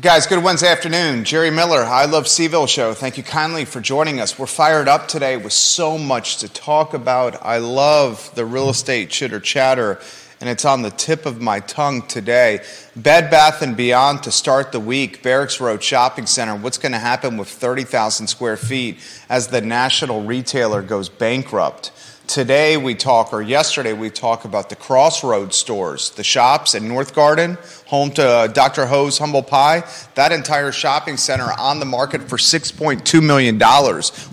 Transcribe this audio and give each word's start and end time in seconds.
Guys, 0.00 0.26
good 0.26 0.42
Wednesday 0.42 0.66
afternoon. 0.66 1.22
Jerry 1.22 1.50
Miller, 1.50 1.84
I 1.84 2.06
Love 2.06 2.24
CVille 2.24 2.68
Show. 2.68 2.94
Thank 2.94 3.16
you 3.16 3.22
kindly 3.22 3.64
for 3.64 3.80
joining 3.80 4.18
us. 4.18 4.36
We're 4.36 4.46
fired 4.46 4.88
up 4.88 5.06
today 5.06 5.36
with 5.36 5.52
so 5.52 5.98
much 5.98 6.38
to 6.38 6.48
talk 6.48 6.94
about. 6.94 7.40
I 7.40 7.58
love 7.58 8.28
the 8.34 8.44
real 8.44 8.70
estate 8.70 9.08
chitter 9.08 9.38
chatter, 9.38 10.00
and 10.40 10.50
it's 10.50 10.64
on 10.64 10.82
the 10.82 10.90
tip 10.90 11.26
of 11.26 11.40
my 11.40 11.60
tongue 11.60 12.02
today. 12.08 12.64
Bed 12.96 13.30
Bath 13.30 13.62
and 13.62 13.76
Beyond 13.76 14.24
to 14.24 14.32
start 14.32 14.72
the 14.72 14.80
week. 14.80 15.22
Barracks 15.22 15.60
Road 15.60 15.80
Shopping 15.80 16.26
Center. 16.26 16.56
What's 16.56 16.78
going 16.78 16.90
to 16.90 16.98
happen 16.98 17.36
with 17.36 17.48
30,000 17.48 18.26
square 18.26 18.56
feet 18.56 18.98
as 19.28 19.46
the 19.46 19.60
national 19.60 20.24
retailer 20.24 20.82
goes 20.82 21.08
bankrupt? 21.08 21.92
Today 22.26 22.78
we 22.78 22.94
talk, 22.94 23.34
or 23.34 23.42
yesterday 23.42 23.92
we 23.92 24.08
talk 24.08 24.46
about 24.46 24.70
the 24.70 24.76
Crossroads 24.76 25.56
stores, 25.56 26.08
the 26.10 26.24
shops 26.24 26.74
in 26.74 26.88
North 26.88 27.14
Garden, 27.14 27.58
home 27.86 28.10
to 28.12 28.26
uh, 28.26 28.46
Dr. 28.46 28.86
Ho's 28.86 29.18
Humble 29.18 29.42
Pie. 29.42 29.84
That 30.14 30.32
entire 30.32 30.72
shopping 30.72 31.18
center 31.18 31.52
on 31.58 31.80
the 31.80 31.84
market 31.84 32.22
for 32.22 32.38
$6.2 32.38 33.22
million. 33.22 33.60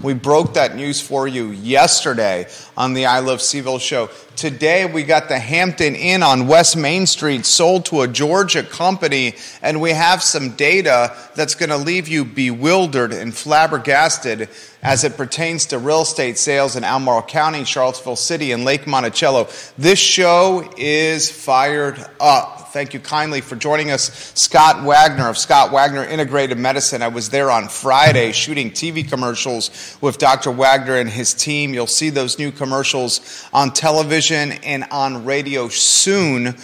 We 0.02 0.13
broke 0.13 0.54
that 0.54 0.77
news 0.77 1.02
for 1.02 1.27
you 1.27 1.52
yesterday 1.52 2.48
on 2.77 2.94
the 2.94 3.08
I 3.08 3.20
Love 3.20 3.40
CVille 3.40 3.82
show. 3.82 4.10
Today 4.38 4.85
we 4.85 5.04
got 5.04 5.27
the 5.27 5.38
Hampton 5.38 5.94
Inn 5.94 6.23
on 6.23 6.48
West 6.48 6.77
Main 6.77 7.05
Street 7.05 7.46
sold 7.46 7.85
to 7.88 8.02
a 8.02 8.08
Georgia 8.08 8.63
company, 8.63 9.35
and 9.62 9.82
we 9.82 9.91
have 9.91 10.23
some 10.23 10.52
data 10.52 11.16
that's 11.35 11.55
going 11.55 11.70
to 11.70 11.77
leave 11.77 12.08
you 12.08 12.23
bewildered 12.23 13.12
and 13.12 13.35
flabbergasted 13.35 14.48
as 14.84 15.03
it 15.03 15.16
pertains 15.16 15.67
to 15.67 15.77
real 15.77 16.02
estate 16.02 16.38
sales 16.38 16.76
in 16.76 16.84
Albemarle 16.84 17.21
County, 17.23 17.63
Charlottesville 17.63 18.16
City, 18.16 18.52
and 18.52 18.66
Lake 18.66 18.88
Monticello. 18.88 19.48
This 19.77 19.99
show 19.99 20.70
is 20.77 21.31
fired 21.31 22.04
up. 22.20 22.70
Thank 22.71 22.94
you 22.94 22.99
kindly 22.99 23.41
for 23.41 23.55
joining 23.55 23.91
us, 23.91 24.31
Scott 24.34 24.84
Wagner 24.84 25.27
of 25.27 25.38
Scott 25.38 25.71
Wagner 25.71 26.05
Integrated 26.05 26.57
Medicine. 26.57 27.01
I 27.01 27.10
was 27.10 27.29
there 27.29 27.51
on 27.51 27.68
Friday 27.68 28.32
shooting 28.32 28.71
TV 28.71 29.07
commercials 29.07 29.98
with 30.01 30.18
Dr. 30.18 30.51
Wagner 30.51 30.95
and 30.95 31.10
his 31.10 31.34
team. 31.34 31.73
You'll 31.73 31.85
see 31.85 32.10
those 32.10 32.40
new 32.40 32.51
commercials 32.51 33.45
on 33.51 33.73
television 33.73 34.54
and 34.63 34.85
on 34.85 35.26
radio 35.26 35.68
soon. 35.68 36.55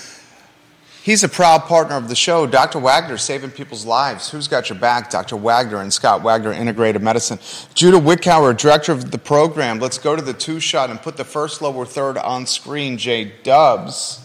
He's 1.07 1.23
a 1.23 1.29
proud 1.29 1.61
partner 1.61 1.95
of 1.95 2.09
the 2.09 2.15
show. 2.15 2.45
Dr. 2.45 2.79
Wagner 2.79 3.15
saving 3.15 3.51
people's 3.51 3.85
lives. 3.85 4.29
Who's 4.29 4.49
got 4.49 4.67
your 4.67 4.77
back? 4.77 5.09
Dr. 5.09 5.37
Wagner 5.37 5.79
and 5.79 5.93
Scott 5.93 6.21
Wagner 6.21 6.51
Integrated 6.51 7.01
Medicine. 7.01 7.39
Judah 7.73 7.97
Witkower, 7.97 8.57
director 8.57 8.91
of 8.91 9.09
the 9.09 9.17
program. 9.17 9.79
Let's 9.79 9.97
go 9.97 10.17
to 10.17 10.21
the 10.21 10.33
two 10.33 10.59
shot 10.59 10.89
and 10.89 11.01
put 11.01 11.15
the 11.15 11.23
first, 11.23 11.61
lower, 11.61 11.85
third 11.85 12.17
on 12.17 12.45
screen. 12.45 12.97
Jay 12.97 13.31
Dubs 13.43 14.19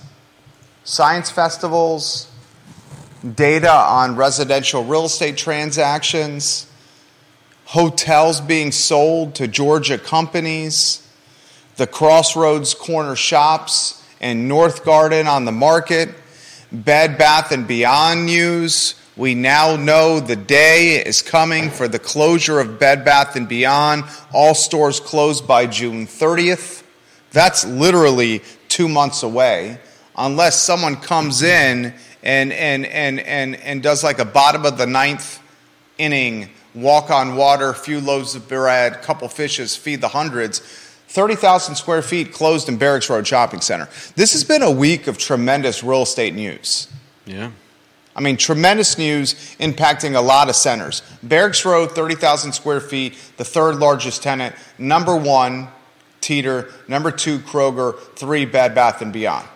science 0.82 1.30
festivals, 1.30 2.28
data 3.36 3.70
on 3.70 4.16
residential 4.16 4.82
real 4.82 5.04
estate 5.04 5.36
transactions, 5.36 6.66
hotels 7.66 8.40
being 8.40 8.72
sold 8.72 9.36
to 9.36 9.46
Georgia 9.46 9.98
companies, 9.98 11.08
the 11.76 11.86
Crossroads 11.86 12.74
corner 12.74 13.14
shops 13.14 14.04
and 14.20 14.48
North 14.48 14.84
Garden 14.84 15.28
on 15.28 15.44
the 15.44 15.52
market, 15.52 16.12
Bed 16.72 17.18
Bath 17.18 17.52
and 17.52 17.68
Beyond 17.68 18.24
news. 18.24 18.94
We 19.14 19.34
now 19.34 19.76
know 19.76 20.20
the 20.20 20.36
day 20.36 21.04
is 21.04 21.20
coming 21.20 21.68
for 21.68 21.86
the 21.86 21.98
closure 21.98 22.60
of 22.60 22.78
Bed 22.78 23.04
Bath 23.04 23.36
and 23.36 23.46
Beyond. 23.46 24.04
All 24.32 24.54
stores 24.54 24.98
closed 24.98 25.46
by 25.46 25.66
June 25.66 26.06
30th. 26.06 26.82
That's 27.30 27.66
literally 27.66 28.40
2 28.68 28.88
months 28.88 29.22
away 29.22 29.78
unless 30.16 30.62
someone 30.62 30.96
comes 30.96 31.42
in 31.42 31.92
and, 32.22 32.52
and, 32.52 32.86
and, 32.86 33.20
and, 33.20 33.56
and 33.56 33.82
does 33.82 34.02
like 34.02 34.18
a 34.18 34.24
bottom 34.24 34.64
of 34.64 34.78
the 34.78 34.86
ninth 34.86 35.40
inning, 35.98 36.48
walk 36.74 37.10
on 37.10 37.36
water, 37.36 37.74
few 37.74 38.00
loaves 38.00 38.34
of 38.34 38.48
bread, 38.48 39.02
couple 39.02 39.28
fishes, 39.28 39.76
feed 39.76 40.00
the 40.00 40.08
hundreds. 40.08 40.62
30,000 41.12 41.74
square 41.74 42.00
feet 42.00 42.32
closed 42.32 42.70
in 42.70 42.78
Barracks 42.78 43.10
Road 43.10 43.26
Shopping 43.26 43.60
Center. 43.60 43.86
This 44.16 44.32
has 44.32 44.44
been 44.44 44.62
a 44.62 44.70
week 44.70 45.08
of 45.08 45.18
tremendous 45.18 45.84
real 45.84 46.02
estate 46.02 46.34
news. 46.34 46.88
Yeah. 47.26 47.50
I 48.16 48.20
mean, 48.22 48.38
tremendous 48.38 48.96
news 48.96 49.34
impacting 49.60 50.16
a 50.16 50.22
lot 50.22 50.48
of 50.48 50.56
centers. 50.56 51.02
Barracks 51.22 51.66
Road, 51.66 51.92
30,000 51.92 52.52
square 52.52 52.80
feet, 52.80 53.14
the 53.36 53.44
third 53.44 53.76
largest 53.76 54.22
tenant. 54.22 54.54
Number 54.78 55.14
one, 55.14 55.68
Teeter. 56.22 56.72
Number 56.88 57.10
two, 57.10 57.40
Kroger. 57.40 57.98
Three, 58.16 58.46
Bed 58.46 58.74
Bath 58.74 59.02
& 59.10 59.12
Beyond. 59.12 59.46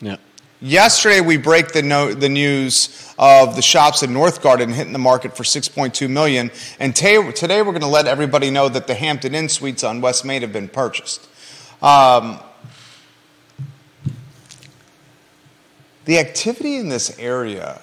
Yeah. 0.00 0.16
Yesterday, 0.60 1.20
we 1.20 1.36
break 1.36 1.72
the, 1.72 1.82
no, 1.82 2.14
the 2.14 2.30
news 2.30 3.14
of 3.18 3.56
the 3.56 3.62
shops 3.62 4.02
in 4.02 4.14
North 4.14 4.42
Garden 4.42 4.72
hitting 4.72 4.94
the 4.94 4.98
market 4.98 5.36
for 5.36 5.42
6.2 5.42 6.08
million, 6.08 6.50
and 6.80 6.96
t- 6.96 7.30
today 7.32 7.60
we're 7.60 7.72
going 7.72 7.82
to 7.82 7.86
let 7.86 8.06
everybody 8.06 8.50
know 8.50 8.70
that 8.70 8.86
the 8.86 8.94
Hampton 8.94 9.34
Inn 9.34 9.50
suites 9.50 9.84
on 9.84 10.00
West 10.00 10.24
Main 10.24 10.40
have 10.40 10.54
been 10.54 10.68
purchased. 10.68 11.28
Um, 11.82 12.40
the 16.06 16.18
activity 16.18 16.76
in 16.76 16.88
this 16.88 17.18
area 17.18 17.82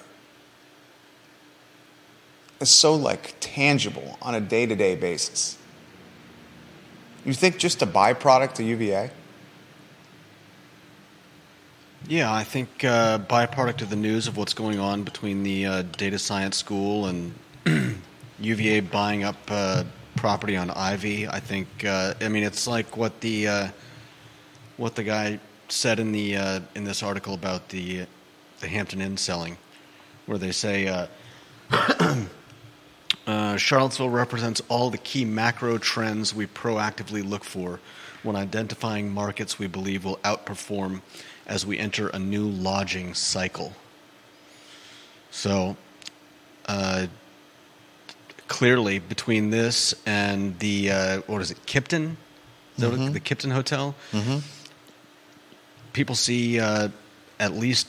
is 2.60 2.70
so 2.70 2.96
like 2.96 3.36
tangible 3.38 4.18
on 4.20 4.34
a 4.34 4.40
day-to-day 4.40 4.96
basis. 4.96 5.58
You 7.24 7.34
think 7.34 7.56
just 7.58 7.82
a 7.82 7.86
byproduct 7.86 8.58
of 8.58 8.66
UVA? 8.66 9.12
Yeah, 12.06 12.30
I 12.30 12.44
think 12.44 12.84
uh, 12.84 13.18
byproduct 13.18 13.80
of 13.80 13.88
the 13.88 13.96
news 13.96 14.28
of 14.28 14.36
what's 14.36 14.52
going 14.52 14.78
on 14.78 15.04
between 15.04 15.42
the 15.42 15.64
uh, 15.64 15.82
data 15.82 16.18
science 16.18 16.58
school 16.58 17.06
and 17.06 17.34
UVA 18.40 18.80
buying 18.80 19.24
up 19.24 19.36
uh, 19.48 19.84
property 20.14 20.54
on 20.54 20.70
Ivy. 20.70 21.26
I 21.26 21.40
think 21.40 21.66
uh, 21.82 22.12
I 22.20 22.28
mean 22.28 22.44
it's 22.44 22.66
like 22.66 22.98
what 22.98 23.22
the 23.22 23.48
uh, 23.48 23.68
what 24.76 24.96
the 24.96 25.02
guy 25.02 25.40
said 25.68 25.98
in 25.98 26.12
the 26.12 26.36
uh, 26.36 26.60
in 26.74 26.84
this 26.84 27.02
article 27.02 27.32
about 27.32 27.70
the 27.70 28.04
the 28.60 28.68
Hampton 28.68 29.00
Inn 29.00 29.16
selling, 29.16 29.56
where 30.26 30.38
they 30.38 30.52
say. 30.52 31.08
Charlottesville 33.56 34.10
represents 34.10 34.60
all 34.68 34.90
the 34.90 34.98
key 34.98 35.24
macro 35.24 35.78
trends 35.78 36.34
we 36.34 36.46
proactively 36.46 37.26
look 37.26 37.42
for 37.42 37.80
when 38.22 38.36
identifying 38.36 39.10
markets 39.10 39.58
we 39.58 39.66
believe 39.66 40.04
will 40.04 40.18
outperform 40.18 41.00
as 41.46 41.66
we 41.66 41.78
enter 41.78 42.08
a 42.08 42.18
new 42.18 42.46
lodging 42.46 43.14
cycle. 43.14 43.72
So, 45.30 45.76
uh, 46.66 47.06
clearly, 48.48 48.98
between 48.98 49.50
this 49.50 49.94
and 50.06 50.58
the, 50.58 50.90
uh, 50.90 51.20
what 51.26 51.42
is 51.42 51.50
it, 51.50 51.58
Kimpton? 51.66 52.16
Mm-hmm. 52.78 53.12
The 53.12 53.20
Kimpton 53.20 53.52
Hotel? 53.52 53.94
Mm-hmm. 54.12 54.38
People 55.92 56.14
see 56.14 56.58
uh, 56.58 56.88
at 57.38 57.52
least 57.52 57.88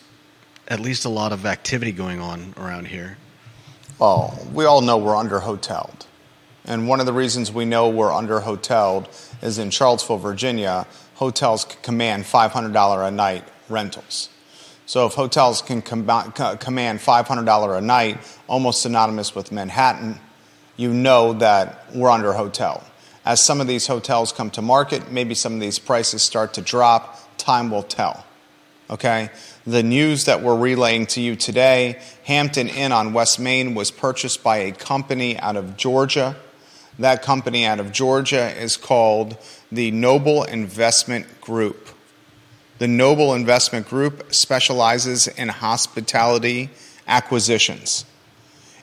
at 0.68 0.80
least 0.80 1.06
a 1.06 1.10
lot 1.10 1.32
of 1.32 1.46
activity 1.46 1.92
going 1.92 2.20
on 2.20 2.54
around 2.58 2.88
here. 2.88 3.18
Well, 4.00 4.38
we 4.52 4.66
all 4.66 4.82
know 4.82 4.98
we're 4.98 5.16
under 5.16 5.40
hoteled. 5.40 6.06
And 6.66 6.88
one 6.88 7.00
of 7.00 7.06
the 7.06 7.14
reasons 7.14 7.52
we 7.52 7.66
know 7.66 7.88
we're 7.90 8.12
under 8.12 8.40
hoteled 8.40 9.08
is 9.42 9.60
in 9.60 9.70
Charlottesville, 9.70 10.18
Virginia, 10.18 10.88
hotels 11.16 11.66
command 11.82 12.24
$500 12.24 13.08
a 13.08 13.12
night 13.12 13.44
rentals. 13.70 14.30
So 14.86 15.08
if 15.08 15.14
hotels 15.14 15.62
can 15.62 15.82
com- 15.82 16.06
command 16.58 17.00
$500 17.00 17.78
a 17.78 17.82
night, 17.82 18.20
almost 18.48 18.82
synonymous 18.82 19.34
with 19.34 19.52
Manhattan, 19.52 20.20
you 20.78 20.94
know 20.94 21.34
that 21.34 21.86
we're 21.94 22.10
under 22.10 22.34
hotel. 22.34 22.84
As 23.26 23.42
some 23.42 23.60
of 23.60 23.68
these 23.68 23.88
hotels 23.88 24.32
come 24.32 24.52
to 24.52 24.62
market, 24.62 25.12
maybe 25.12 25.34
some 25.34 25.54
of 25.54 25.60
these 25.60 25.80
prices 25.80 26.22
start 26.22 26.54
to 26.56 26.62
drop, 26.62 27.38
time 27.38 27.72
will 27.72 27.82
tell. 27.82 28.24
Okay? 28.90 29.32
The 29.66 29.82
news 29.82 30.26
that 30.26 30.44
we're 30.44 30.58
relaying 30.58 31.08
to 31.08 31.22
you 31.22 31.36
today 31.36 32.00
Hampton 32.26 32.70
Inn 32.70 32.92
on 32.92 33.14
West 33.14 33.40
Main 33.40 33.74
was 33.74 33.90
purchased 33.90 34.44
by 34.44 34.58
a 34.58 34.72
company 34.72 35.40
out 35.40 35.56
of 35.56 35.76
Georgia. 35.78 36.36
That 37.00 37.24
company 37.24 37.66
out 37.66 37.80
of 37.80 37.92
Georgia 37.92 38.50
is 38.58 38.78
called 38.78 39.38
the 39.72 39.92
Noble 39.92 40.44
Investment 40.44 41.42
Group. 41.42 41.90
The 42.78 42.88
Noble 42.88 43.34
Investment 43.34 43.88
Group 43.88 44.34
specializes 44.34 45.28
in 45.28 45.50
hospitality 45.50 46.70
acquisitions. 47.08 48.06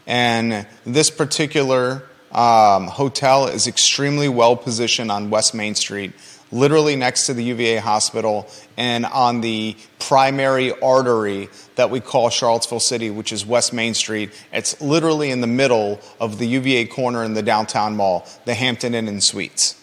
And 0.07 0.67
this 0.85 1.11
particular 1.11 2.05
um, 2.33 2.87
hotel 2.87 3.47
is 3.47 3.67
extremely 3.67 4.29
well 4.29 4.57
positioned 4.57 5.11
on 5.11 5.31
West 5.31 5.55
Main 5.55 5.75
Street, 5.75 6.13
literally 6.53 6.95
next 6.95 7.27
to 7.27 7.35
the 7.35 7.43
UVA 7.43 7.77
hospital 7.77 8.47
and 8.77 9.07
on 9.07 9.41
the 9.41 9.77
primary 9.99 10.79
artery 10.81 11.49
that 11.75 11.91
we 11.91 11.99
call 11.99 12.31
Charlottesville 12.31 12.81
City, 12.81 13.11
which 13.11 13.33
is 13.33 13.45
West 13.45 13.73
Main 13.73 13.95
Street. 13.95 14.31
It's 14.53 14.81
literally 14.81 15.31
in 15.31 15.41
the 15.41 15.47
middle 15.47 16.01
of 16.21 16.39
the 16.39 16.47
UVA 16.47 16.85
corner 16.87 17.25
in 17.25 17.35
the 17.35 17.43
downtown 17.43 17.97
mall, 17.97 18.27
the 18.45 18.55
Hampton 18.55 18.95
Inn 18.95 19.09
and 19.09 19.23
Suites. 19.23 19.77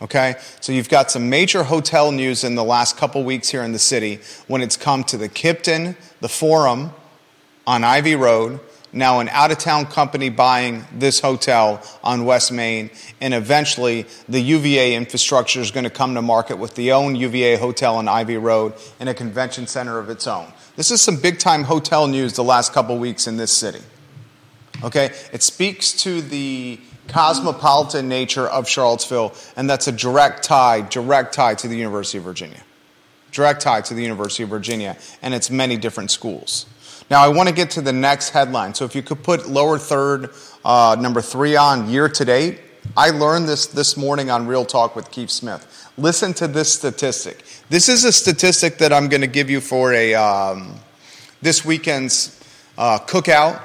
Okay? 0.00 0.36
So 0.60 0.72
you've 0.72 0.88
got 0.88 1.10
some 1.10 1.28
major 1.28 1.64
hotel 1.64 2.12
news 2.12 2.44
in 2.44 2.54
the 2.54 2.64
last 2.64 2.96
couple 2.96 3.24
weeks 3.24 3.48
here 3.48 3.62
in 3.62 3.72
the 3.72 3.78
city 3.78 4.20
when 4.46 4.62
it's 4.62 4.76
come 4.76 5.02
to 5.04 5.16
the 5.16 5.28
Kimpton, 5.28 5.96
the 6.20 6.28
Forum 6.28 6.92
on 7.66 7.84
Ivy 7.84 8.14
Road, 8.14 8.60
now 8.92 9.20
an 9.20 9.28
out 9.28 9.50
of 9.50 9.58
town 9.58 9.86
company 9.86 10.30
buying 10.30 10.84
this 10.92 11.20
hotel 11.20 11.82
on 12.02 12.24
West 12.24 12.52
Main, 12.52 12.90
and 13.20 13.34
eventually 13.34 14.06
the 14.28 14.40
UVA 14.40 14.94
infrastructure 14.94 15.60
is 15.60 15.70
going 15.70 15.84
to 15.84 15.90
come 15.90 16.14
to 16.14 16.22
market 16.22 16.58
with 16.58 16.74
the 16.74 16.92
own 16.92 17.16
UVA 17.16 17.56
hotel 17.56 17.96
on 17.96 18.08
Ivy 18.08 18.36
Road 18.36 18.74
and 19.00 19.08
a 19.08 19.14
convention 19.14 19.66
center 19.66 19.98
of 19.98 20.08
its 20.10 20.26
own. 20.26 20.52
This 20.76 20.90
is 20.90 21.00
some 21.00 21.16
big 21.16 21.38
time 21.38 21.64
hotel 21.64 22.06
news 22.06 22.34
the 22.34 22.44
last 22.44 22.72
couple 22.72 22.98
weeks 22.98 23.26
in 23.26 23.36
this 23.36 23.52
city. 23.52 23.80
Okay? 24.82 25.10
It 25.32 25.42
speaks 25.42 25.92
to 26.04 26.20
the 26.20 26.78
cosmopolitan 27.08 28.08
nature 28.08 28.46
of 28.46 28.68
Charlottesville, 28.68 29.34
and 29.56 29.68
that's 29.68 29.88
a 29.88 29.92
direct 29.92 30.44
tie, 30.44 30.82
direct 30.82 31.34
tie 31.34 31.54
to 31.54 31.68
the 31.68 31.76
University 31.76 32.18
of 32.18 32.24
Virginia. 32.24 32.62
Direct 33.32 33.60
tie 33.60 33.80
to 33.82 33.94
the 33.94 34.02
University 34.02 34.42
of 34.42 34.48
Virginia 34.48 34.96
and 35.20 35.34
its 35.34 35.50
many 35.50 35.76
different 35.76 36.10
schools. 36.10 36.66
Now, 37.10 37.24
I 37.24 37.28
want 37.28 37.48
to 37.48 37.54
get 37.54 37.70
to 37.70 37.80
the 37.80 37.92
next 37.92 38.30
headline. 38.30 38.74
So, 38.74 38.84
if 38.84 38.94
you 38.94 39.02
could 39.02 39.22
put 39.22 39.48
lower 39.48 39.78
third, 39.78 40.30
uh, 40.64 40.96
number 41.00 41.22
three 41.22 41.56
on 41.56 41.88
year 41.88 42.08
to 42.08 42.24
date. 42.24 42.60
I 42.96 43.10
learned 43.10 43.48
this 43.48 43.66
this 43.66 43.96
morning 43.96 44.30
on 44.30 44.46
Real 44.46 44.64
Talk 44.64 44.96
with 44.96 45.10
Keith 45.10 45.30
Smith. 45.30 45.90
Listen 45.96 46.32
to 46.34 46.46
this 46.46 46.72
statistic. 46.72 47.42
This 47.68 47.88
is 47.88 48.04
a 48.04 48.12
statistic 48.12 48.78
that 48.78 48.92
I'm 48.92 49.08
going 49.08 49.20
to 49.20 49.26
give 49.26 49.50
you 49.50 49.60
for 49.60 49.92
a 49.92 50.14
um, 50.14 50.74
this 51.42 51.64
weekend's 51.64 52.38
uh, 52.76 52.98
cookout 53.00 53.62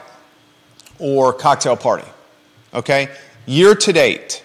or 1.00 1.34
cocktail 1.34 1.76
party. 1.76 2.08
Okay, 2.74 3.10
year 3.46 3.76
to 3.76 3.94
date, 3.94 4.44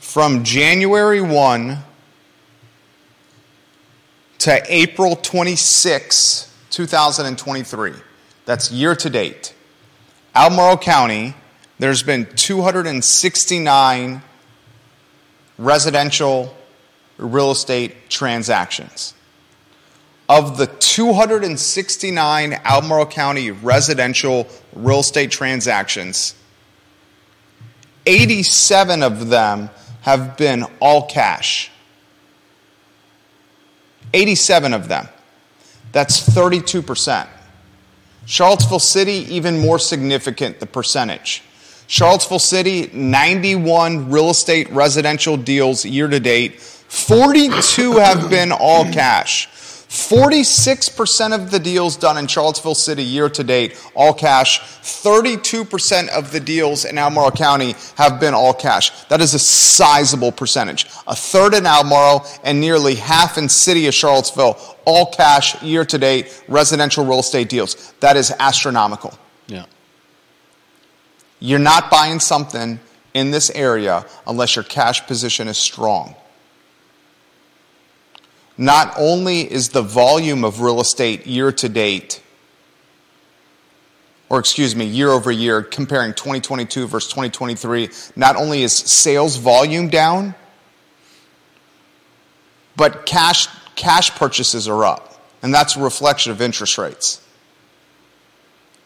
from 0.00 0.44
January 0.44 1.20
1 1.20 1.78
to 4.38 4.62
April 4.68 5.16
26, 5.16 6.55
2023, 6.76 7.94
that's 8.44 8.70
year 8.70 8.94
to 8.94 9.08
date, 9.08 9.54
Albemarle 10.34 10.76
County, 10.76 11.34
there's 11.78 12.02
been 12.02 12.26
269 12.36 14.22
residential 15.56 16.54
real 17.16 17.50
estate 17.50 18.10
transactions. 18.10 19.14
Of 20.28 20.58
the 20.58 20.66
269 20.66 22.52
Albemarle 22.52 23.06
County 23.06 23.52
residential 23.52 24.46
real 24.74 25.00
estate 25.00 25.30
transactions, 25.30 26.34
87 28.04 29.02
of 29.02 29.30
them 29.30 29.70
have 30.02 30.36
been 30.36 30.64
all 30.80 31.08
cash. 31.08 31.70
87 34.12 34.74
of 34.74 34.88
them. 34.88 35.08
That's 35.96 36.20
32%. 36.28 37.26
Charlottesville 38.26 38.80
City, 38.80 39.24
even 39.34 39.58
more 39.58 39.78
significant, 39.78 40.60
the 40.60 40.66
percentage. 40.66 41.42
Charlottesville 41.86 42.38
City, 42.38 42.90
91 42.92 44.10
real 44.10 44.28
estate 44.28 44.68
residential 44.72 45.38
deals 45.38 45.86
year 45.86 46.06
to 46.06 46.20
date. 46.20 46.60
42 46.60 47.92
have 47.92 48.28
been 48.28 48.52
all 48.52 48.84
cash. 48.92 49.48
46% 49.88 51.32
of 51.32 51.50
the 51.50 51.58
deals 51.58 51.96
done 51.96 52.18
in 52.18 52.26
Charlottesville 52.26 52.74
City 52.74 53.04
year 53.04 53.28
to 53.30 53.44
date, 53.44 53.80
all 53.94 54.12
cash. 54.12 54.60
32% 54.82 56.08
of 56.08 56.32
the 56.32 56.40
deals 56.40 56.84
in 56.84 56.98
Albemarle 56.98 57.30
County 57.30 57.76
have 57.96 58.18
been 58.18 58.34
all 58.34 58.52
cash. 58.52 59.04
That 59.04 59.20
is 59.20 59.34
a 59.34 59.38
sizable 59.38 60.32
percentage. 60.32 60.86
A 61.06 61.14
third 61.14 61.54
in 61.54 61.66
Albemarle 61.66 62.26
and 62.42 62.60
nearly 62.60 62.96
half 62.96 63.38
in 63.38 63.48
City 63.48 63.86
of 63.86 63.94
Charlottesville, 63.94 64.58
all 64.84 65.06
cash 65.12 65.62
year 65.62 65.84
to 65.84 65.98
date 65.98 66.42
residential 66.48 67.04
real 67.04 67.20
estate 67.20 67.48
deals. 67.48 67.94
That 68.00 68.16
is 68.16 68.32
astronomical. 68.40 69.16
Yeah. 69.46 69.66
You're 71.38 71.58
not 71.60 71.90
buying 71.90 72.18
something 72.18 72.80
in 73.14 73.30
this 73.30 73.50
area 73.50 74.04
unless 74.26 74.56
your 74.56 74.64
cash 74.64 75.06
position 75.06 75.46
is 75.46 75.58
strong. 75.58 76.16
Not 78.58 78.94
only 78.96 79.40
is 79.50 79.70
the 79.70 79.82
volume 79.82 80.44
of 80.44 80.60
real 80.60 80.80
estate 80.80 81.26
year 81.26 81.52
to 81.52 81.68
date, 81.68 82.22
or 84.28 84.38
excuse 84.38 84.74
me, 84.74 84.86
year 84.86 85.10
over 85.10 85.30
year, 85.30 85.62
comparing 85.62 86.12
2022 86.14 86.86
versus 86.86 87.10
2023, 87.10 87.90
not 88.16 88.36
only 88.36 88.62
is 88.62 88.74
sales 88.74 89.36
volume 89.36 89.88
down, 89.88 90.34
but 92.76 93.06
cash, 93.06 93.48
cash 93.74 94.10
purchases 94.10 94.68
are 94.68 94.84
up. 94.84 95.20
And 95.42 95.54
that's 95.54 95.76
a 95.76 95.80
reflection 95.80 96.32
of 96.32 96.40
interest 96.40 96.78
rates. 96.78 97.25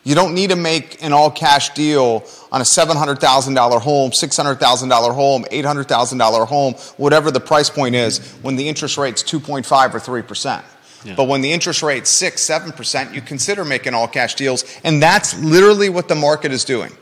You 0.02 0.14
don't 0.14 0.35
need 0.35 0.50
to 0.50 0.56
make 0.56 1.02
an 1.02 1.12
all 1.12 1.31
cash 1.31 1.75
deal 1.75 2.25
on 2.50 2.61
a 2.61 2.64
$700,000 2.64 3.81
home, 3.81 4.11
$600,000 4.11 5.14
home, 5.14 5.44
$800,000 5.44 6.47
home, 6.47 6.75
whatever 6.97 7.31
the 7.31 7.41
price 7.41 7.69
point 7.69 7.94
is, 7.94 8.19
when 8.43 8.56
the 8.56 8.69
interest 8.69 8.97
rate's 8.97 9.23
2.5 9.23 9.94
or 9.94 10.23
3%. 10.23 10.62
Yeah. 11.05 11.14
But 11.14 11.25
when 11.25 11.43
the 11.43 11.52
interest 11.52 11.82
rate's 11.82 12.11
6, 12.11 12.43
7%, 12.43 13.14
you 13.14 13.20
consider 13.20 13.64
making 13.64 13.94
all 13.94 14.08
cash 14.08 14.35
deals. 14.35 14.64
And 14.85 15.02
that's 15.02 15.38
literally 15.38 15.88
what 15.88 16.08
the 16.08 16.14
market 16.14 16.52
is 16.52 16.64
doing. 16.64 16.93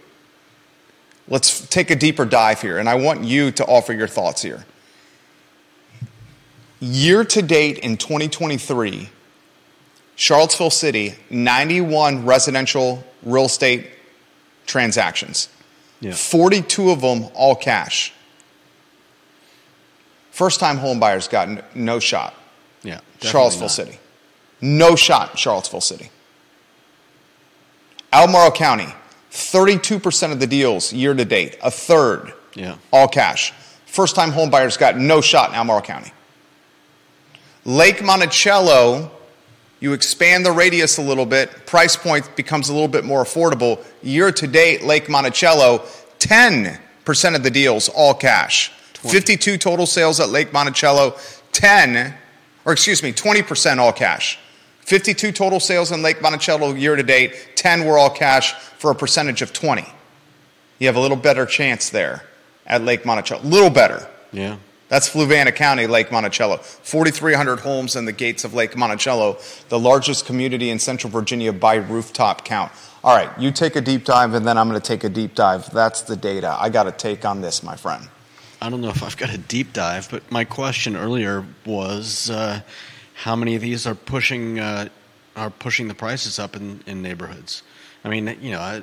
Let's 1.28 1.66
take 1.68 1.90
a 1.90 1.96
deeper 1.96 2.24
dive 2.24 2.62
here, 2.62 2.78
and 2.78 2.88
I 2.88 2.94
want 2.94 3.24
you 3.24 3.50
to 3.52 3.64
offer 3.66 3.92
your 3.92 4.08
thoughts 4.08 4.42
here. 4.42 4.64
Year 6.80 7.24
to 7.24 7.42
date 7.42 7.78
in 7.78 7.96
2023, 7.96 9.10
Charlottesville 10.18 10.70
City, 10.70 11.14
91 11.30 12.26
residential 12.26 13.04
real 13.22 13.44
estate 13.44 13.86
transactions. 14.66 15.48
Yeah. 16.00 16.12
42 16.12 16.90
of 16.90 17.00
them 17.00 17.28
all 17.34 17.54
cash. 17.54 18.12
First 20.32 20.58
time 20.58 20.78
home 20.78 20.98
buyers 20.98 21.28
got 21.28 21.76
no 21.76 22.00
shot. 22.00 22.34
Yeah. 22.82 22.98
Charlottesville 23.22 23.68
not. 23.68 23.70
City. 23.70 23.98
No 24.60 24.96
shot 24.96 25.38
Charlottesville 25.38 25.80
City. 25.80 26.10
Albemarle 28.12 28.50
County, 28.50 28.88
32% 29.30 30.32
of 30.32 30.40
the 30.40 30.48
deals 30.48 30.92
year 30.92 31.14
to 31.14 31.24
date, 31.24 31.58
a 31.62 31.70
third, 31.70 32.32
yeah. 32.54 32.76
all 32.92 33.06
cash. 33.06 33.52
First 33.86 34.16
time 34.16 34.32
home 34.32 34.50
buyers 34.50 34.76
got 34.76 34.96
no 34.98 35.20
shot 35.20 35.50
in 35.50 35.54
Albemarle 35.54 35.82
County. 35.82 36.12
Lake 37.64 38.02
Monticello, 38.02 39.12
you 39.80 39.92
expand 39.92 40.44
the 40.44 40.52
radius 40.52 40.98
a 40.98 41.02
little 41.02 41.26
bit, 41.26 41.66
price 41.66 41.96
point 41.96 42.34
becomes 42.36 42.68
a 42.68 42.72
little 42.72 42.88
bit 42.88 43.04
more 43.04 43.22
affordable. 43.22 43.84
Year 44.02 44.32
to 44.32 44.46
date, 44.46 44.82
Lake 44.82 45.08
Monticello, 45.08 45.84
10% 46.18 47.36
of 47.36 47.42
the 47.42 47.50
deals 47.50 47.88
all 47.88 48.14
cash. 48.14 48.72
20. 48.94 49.14
52 49.16 49.58
total 49.58 49.86
sales 49.86 50.18
at 50.18 50.30
Lake 50.30 50.52
Monticello, 50.52 51.16
10, 51.52 52.14
or 52.64 52.72
excuse 52.72 53.02
me, 53.02 53.12
20% 53.12 53.78
all 53.78 53.92
cash. 53.92 54.38
52 54.80 55.32
total 55.32 55.60
sales 55.60 55.92
in 55.92 56.02
Lake 56.02 56.20
Monticello 56.20 56.74
year 56.74 56.96
to 56.96 57.02
date, 57.02 57.56
10 57.56 57.84
were 57.84 57.98
all 57.98 58.10
cash 58.10 58.54
for 58.54 58.90
a 58.90 58.94
percentage 58.94 59.42
of 59.42 59.52
20. 59.52 59.86
You 60.78 60.86
have 60.86 60.96
a 60.96 61.00
little 61.00 61.16
better 61.16 61.46
chance 61.46 61.90
there 61.90 62.24
at 62.66 62.82
Lake 62.82 63.04
Monticello. 63.04 63.42
A 63.42 63.44
little 63.44 63.70
better. 63.70 64.08
Yeah. 64.32 64.56
That's 64.88 65.08
Fluvanna 65.08 65.54
County, 65.54 65.86
Lake 65.86 66.10
Monticello. 66.10 66.56
4,300 66.56 67.60
homes 67.60 67.94
in 67.94 68.06
the 68.06 68.12
gates 68.12 68.44
of 68.44 68.54
Lake 68.54 68.74
Monticello, 68.74 69.38
the 69.68 69.78
largest 69.78 70.24
community 70.24 70.70
in 70.70 70.78
Central 70.78 71.10
Virginia 71.10 71.52
by 71.52 71.74
rooftop 71.74 72.44
count. 72.44 72.72
All 73.04 73.14
right, 73.14 73.30
you 73.38 73.52
take 73.52 73.76
a 73.76 73.80
deep 73.80 74.04
dive, 74.04 74.34
and 74.34 74.46
then 74.46 74.56
I'm 74.56 74.68
going 74.68 74.80
to 74.80 74.86
take 74.86 75.04
a 75.04 75.08
deep 75.08 75.34
dive. 75.34 75.70
That's 75.70 76.02
the 76.02 76.16
data. 76.16 76.56
I 76.58 76.70
got 76.70 76.86
a 76.86 76.92
take 76.92 77.24
on 77.24 77.42
this, 77.42 77.62
my 77.62 77.76
friend. 77.76 78.08
I 78.60 78.70
don't 78.70 78.80
know 78.80 78.88
if 78.88 79.02
I've 79.02 79.16
got 79.16 79.32
a 79.32 79.38
deep 79.38 79.72
dive, 79.72 80.08
but 80.10 80.28
my 80.32 80.44
question 80.44 80.96
earlier 80.96 81.44
was 81.64 82.28
uh, 82.30 82.60
how 83.14 83.36
many 83.36 83.54
of 83.54 83.62
these 83.62 83.86
are 83.86 83.94
pushing 83.94 84.58
uh, 84.58 84.88
are 85.36 85.50
pushing 85.50 85.86
the 85.86 85.94
prices 85.94 86.40
up 86.40 86.56
in, 86.56 86.80
in 86.86 87.00
neighborhoods? 87.00 87.62
I 88.04 88.08
mean, 88.08 88.36
you 88.40 88.50
know, 88.50 88.82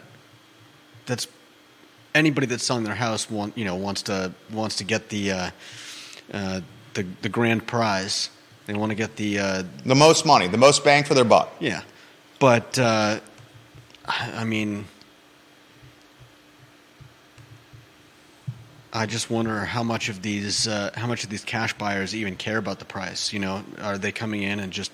that's 1.05 1.27
anybody 2.13 2.47
that's 2.47 2.63
selling 2.63 2.85
their 2.85 2.95
house 2.95 3.29
want 3.29 3.57
you 3.57 3.65
know 3.65 3.75
wants 3.75 4.03
to 4.03 4.31
wants 4.51 4.77
to 4.77 4.85
get 4.85 5.09
the 5.09 5.31
uh, 5.31 5.50
uh, 6.34 6.62
the 6.94 7.05
the 7.22 7.29
grand 7.29 7.67
prize. 7.67 8.29
They 8.65 8.74
want 8.74 8.89
to 8.89 8.96
get 8.96 9.15
the 9.15 9.39
uh, 9.39 9.63
the 9.86 9.96
most 9.96 10.25
money, 10.25 10.48
the 10.48 10.58
most 10.58 10.84
bang 10.84 11.03
for 11.03 11.13
their 11.13 11.24
buck. 11.24 11.53
Yeah, 11.60 11.82
but 12.39 12.77
uh, 12.79 13.20
I 14.05 14.44
mean, 14.44 14.86
I 18.91 19.05
just 19.05 19.29
wonder 19.29 19.65
how 19.65 19.84
much 19.84 20.10
of 20.10 20.22
these 20.22 20.67
uh, 20.67 20.91
how 20.96 21.05
much 21.05 21.24
of 21.24 21.29
these 21.29 21.44
cash 21.44 21.74
buyers 21.74 22.15
even 22.15 22.36
care 22.36 22.58
about 22.58 22.79
the 22.79 22.86
price. 22.86 23.32
You 23.32 23.39
know, 23.39 23.63
are 23.82 23.98
they 23.98 24.12
coming 24.12 24.41
in 24.41 24.60
and 24.60 24.72
just 24.72 24.91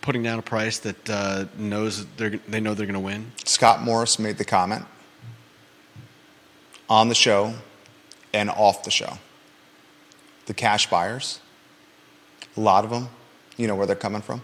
putting 0.00 0.22
down 0.22 0.38
a 0.38 0.42
price 0.42 0.78
that 0.80 1.10
uh, 1.10 1.44
knows 1.56 2.06
they 2.16 2.30
they 2.48 2.58
know 2.58 2.74
they're 2.74 2.86
going 2.86 2.94
to 2.94 3.00
win? 3.00 3.32
Scott 3.44 3.82
Morris 3.82 4.18
made 4.18 4.38
the 4.38 4.44
comment 4.44 4.86
on 6.90 7.08
the 7.08 7.14
show 7.14 7.54
and 8.34 8.50
off 8.50 8.82
the 8.82 8.90
show. 8.90 9.14
The 10.46 10.54
cash 10.54 10.90
buyers, 10.90 11.40
a 12.56 12.60
lot 12.60 12.84
of 12.84 12.90
them, 12.90 13.08
you 13.56 13.66
know 13.68 13.76
where 13.76 13.86
they're 13.86 13.94
coming 13.96 14.20
from? 14.20 14.42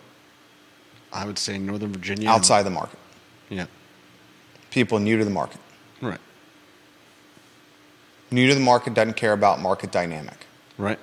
I 1.13 1.27
would 1.27 1.39
say 1.39 1.59
Northern 1.59 1.93
Virginia. 1.93 2.29
outside 2.31 2.63
the 2.63 2.71
market. 2.71 2.99
Yeah. 3.51 3.67
People 4.71 4.99
new 5.01 5.19
to 5.19 5.25
the 5.25 5.31
market. 5.31 5.61
Right. 6.01 6.21
New 8.31 8.47
to 8.49 8.55
the 8.55 8.61
market 8.61 8.95
doesn't 8.95 9.15
care 9.17 9.33
about 9.33 9.61
market 9.61 9.91
dynamic. 9.91 10.47
Right. 10.79 10.99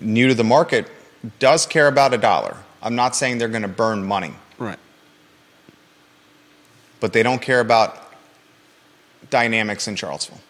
New 0.00 0.28
to 0.28 0.34
the 0.34 0.44
market 0.44 0.90
does 1.38 1.66
care 1.66 1.88
about 1.88 2.14
a 2.14 2.18
dollar. 2.18 2.56
I'm 2.82 2.94
not 2.94 3.14
saying 3.16 3.38
they're 3.38 3.48
going 3.48 3.62
to 3.62 3.68
burn 3.68 4.04
money, 4.04 4.32
Right. 4.58 4.78
but 7.00 7.12
they 7.12 7.22
don't 7.22 7.42
care 7.42 7.60
about 7.60 8.07
dynamics 9.30 9.86
in 9.88 9.96
Charlottesville. 9.96 10.40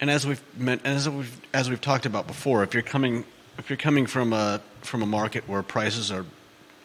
And 0.00 0.10
as 0.10 0.26
we've 0.26 0.42
meant, 0.56 0.82
as 0.84 1.08
we've 1.08 1.40
as 1.52 1.68
we've 1.68 1.80
talked 1.80 2.06
about 2.06 2.26
before, 2.26 2.62
if 2.62 2.72
you're 2.74 2.82
coming 2.82 3.24
if 3.58 3.68
you're 3.68 3.76
coming 3.76 4.06
from 4.06 4.32
a 4.32 4.60
from 4.80 5.02
a 5.02 5.06
market 5.06 5.46
where 5.48 5.62
prices 5.62 6.10
are 6.10 6.24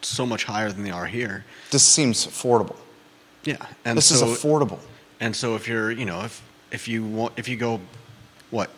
so 0.01 0.25
much 0.25 0.43
higher 0.43 0.71
than 0.71 0.83
they 0.83 0.91
are 0.91 1.05
here, 1.05 1.45
This 1.71 1.83
seems 1.83 2.27
affordable. 2.27 2.75
yeah, 3.45 3.57
and 3.85 3.97
this 3.97 4.07
so 4.07 4.27
is 4.29 4.38
affordable. 4.38 4.79
and 5.19 5.35
so 5.35 5.55
if 5.55 5.67
you're 5.67 5.91
you 5.91 6.05
know 6.05 6.21
if 6.25 6.41
if 6.71 6.88
you 6.88 7.03
want 7.05 7.33
if 7.38 7.47
you 7.47 7.55
go 7.55 7.79
what 8.51 8.69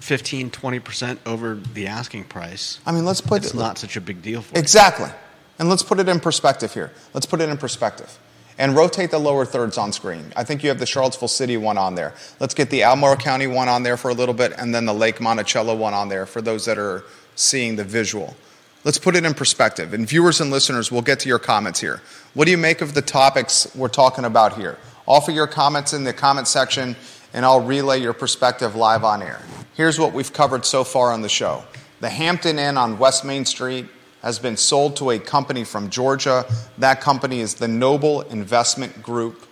15 0.00 0.50
20 0.50 0.78
percent 0.80 1.20
over 1.26 1.54
the 1.74 1.86
asking 1.86 2.24
price, 2.24 2.78
I 2.86 2.92
mean, 2.92 3.04
let's 3.04 3.20
put 3.20 3.44
it's 3.44 3.52
it 3.54 3.56
not 3.58 3.78
such 3.78 3.96
a 3.96 4.00
big 4.00 4.22
deal 4.22 4.42
for 4.42 4.54
you. 4.54 4.60
exactly. 4.60 5.10
And 5.58 5.68
let's 5.68 5.82
put 5.84 6.00
it 6.00 6.08
in 6.08 6.18
perspective 6.20 6.74
here. 6.74 6.90
Let's 7.12 7.26
put 7.26 7.40
it 7.40 7.48
in 7.48 7.56
perspective. 7.58 8.18
And 8.56 8.76
rotate 8.76 9.10
the 9.10 9.18
lower 9.18 9.44
thirds 9.44 9.78
on 9.78 9.92
screen. 9.92 10.32
I 10.36 10.44
think 10.44 10.62
you 10.62 10.68
have 10.68 10.78
the 10.78 10.86
Charlottesville 10.86 11.28
City 11.28 11.56
one 11.56 11.76
on 11.76 11.96
there. 11.96 12.14
Let's 12.38 12.54
get 12.54 12.70
the 12.70 12.84
Albemarle 12.84 13.16
County 13.16 13.48
one 13.48 13.68
on 13.68 13.82
there 13.82 13.96
for 13.96 14.10
a 14.10 14.14
little 14.14 14.34
bit, 14.34 14.52
and 14.56 14.72
then 14.72 14.84
the 14.86 14.94
Lake 14.94 15.20
Monticello 15.20 15.74
one 15.74 15.92
on 15.92 16.08
there 16.08 16.24
for 16.24 16.40
those 16.40 16.64
that 16.66 16.78
are 16.78 17.04
seeing 17.34 17.74
the 17.74 17.84
visual. 17.84 18.36
Let's 18.84 18.98
put 18.98 19.16
it 19.16 19.24
in 19.24 19.34
perspective. 19.34 19.94
And 19.94 20.06
viewers 20.06 20.40
and 20.40 20.50
listeners, 20.50 20.92
we'll 20.92 21.02
get 21.02 21.18
to 21.20 21.28
your 21.28 21.38
comments 21.38 21.80
here. 21.80 22.00
What 22.34 22.44
do 22.44 22.50
you 22.50 22.58
make 22.58 22.80
of 22.80 22.94
the 22.94 23.02
topics 23.02 23.74
we're 23.74 23.88
talking 23.88 24.24
about 24.24 24.56
here? 24.56 24.78
Offer 25.08 25.32
your 25.32 25.46
comments 25.46 25.92
in 25.92 26.04
the 26.04 26.12
comment 26.12 26.46
section, 26.46 26.94
and 27.32 27.44
I'll 27.44 27.60
relay 27.60 28.00
your 28.00 28.12
perspective 28.12 28.76
live 28.76 29.02
on 29.02 29.22
air. 29.22 29.40
Here's 29.74 29.98
what 29.98 30.12
we've 30.12 30.32
covered 30.32 30.64
so 30.64 30.84
far 30.84 31.12
on 31.12 31.22
the 31.22 31.28
show 31.28 31.64
the 32.00 32.10
Hampton 32.10 32.58
Inn 32.58 32.76
on 32.76 32.98
West 32.98 33.24
Main 33.24 33.44
Street 33.46 33.86
has 34.24 34.38
been 34.38 34.56
sold 34.56 34.96
to 34.96 35.10
a 35.10 35.18
company 35.18 35.64
from 35.64 35.90
Georgia. 35.90 36.46
That 36.78 37.02
company 37.02 37.40
is 37.40 37.56
the 37.56 37.68
Noble 37.68 38.22
Investment 38.22 39.02
Group 39.02 39.46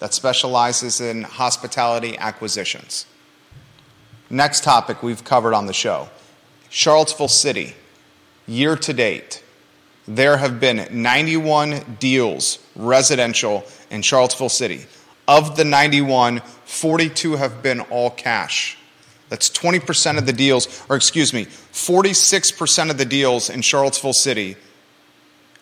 that 0.00 0.12
specializes 0.12 1.00
in 1.00 1.22
hospitality 1.22 2.18
acquisitions. 2.18 3.06
Next 4.28 4.64
topic 4.64 5.00
we've 5.00 5.22
covered 5.22 5.54
on 5.54 5.66
the 5.66 5.72
show 5.72 6.08
Charlottesville 6.68 7.28
City, 7.28 7.76
year 8.48 8.74
to 8.74 8.92
date. 8.92 9.44
There 10.08 10.38
have 10.38 10.58
been 10.58 10.88
91 10.90 11.98
deals 12.00 12.58
residential 12.74 13.64
in 13.90 14.02
Charlottesville 14.02 14.48
City. 14.48 14.86
Of 15.28 15.56
the 15.56 15.64
91, 15.64 16.40
42 16.64 17.36
have 17.36 17.62
been 17.62 17.80
all 17.80 18.10
cash. 18.10 18.76
That's 19.28 19.50
20% 19.50 20.18
of 20.18 20.26
the 20.26 20.32
deals, 20.32 20.84
or 20.88 20.96
excuse 20.96 21.32
me, 21.32 21.46
46% 21.46 22.90
of 22.90 22.98
the 22.98 23.04
deals 23.04 23.50
in 23.50 23.60
Charlottesville 23.60 24.12
City 24.12 24.56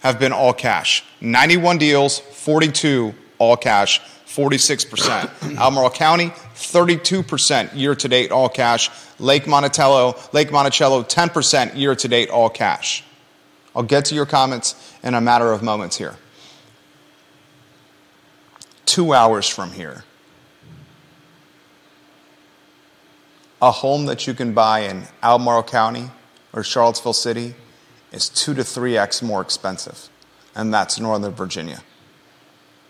have 0.00 0.18
been 0.18 0.32
all 0.32 0.52
cash. 0.52 1.02
91 1.20 1.78
deals, 1.78 2.18
42 2.18 3.14
all 3.38 3.56
cash, 3.56 4.00
46%. 4.26 5.56
Albemarle 5.58 5.90
County, 5.90 6.28
32% 6.54 7.74
year 7.74 7.94
to 7.94 8.08
date 8.08 8.30
all 8.30 8.48
cash. 8.48 8.90
Lake 9.18 9.46
Monticello, 9.46 10.16
Lake 10.32 10.52
Monticello, 10.52 11.02
10% 11.02 11.76
year 11.76 11.94
to 11.94 12.08
date 12.08 12.28
all 12.28 12.50
cash. 12.50 13.04
I'll 13.74 13.82
get 13.82 14.04
to 14.06 14.14
your 14.14 14.26
comments 14.26 14.74
in 15.02 15.14
a 15.14 15.20
matter 15.20 15.52
of 15.52 15.62
moments 15.62 15.96
here. 15.96 16.16
Two 18.86 19.12
hours 19.12 19.48
from 19.48 19.72
here, 19.72 20.04
a 23.64 23.70
home 23.70 24.04
that 24.04 24.26
you 24.26 24.34
can 24.34 24.52
buy 24.52 24.80
in 24.80 25.04
Albemarle 25.22 25.62
County 25.62 26.10
or 26.52 26.62
Charlottesville 26.62 27.14
City 27.14 27.54
is 28.12 28.28
two 28.28 28.52
to 28.52 28.62
three 28.62 28.98
X 28.98 29.22
more 29.22 29.40
expensive, 29.40 30.10
and 30.54 30.72
that's 30.72 31.00
Northern 31.00 31.32
Virginia. 31.32 31.82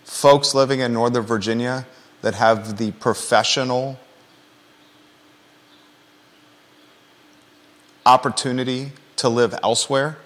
Folks 0.03 0.53
living 0.53 0.81
in 0.81 0.91
Northern 0.91 1.23
Virginia 1.23 1.87
that 2.23 2.33
have 2.33 2.77
the 2.77 2.91
professional 2.91 3.97
opportunity 8.05 8.91
to 9.15 9.29
live 9.29 9.57
elsewhere 9.63 10.17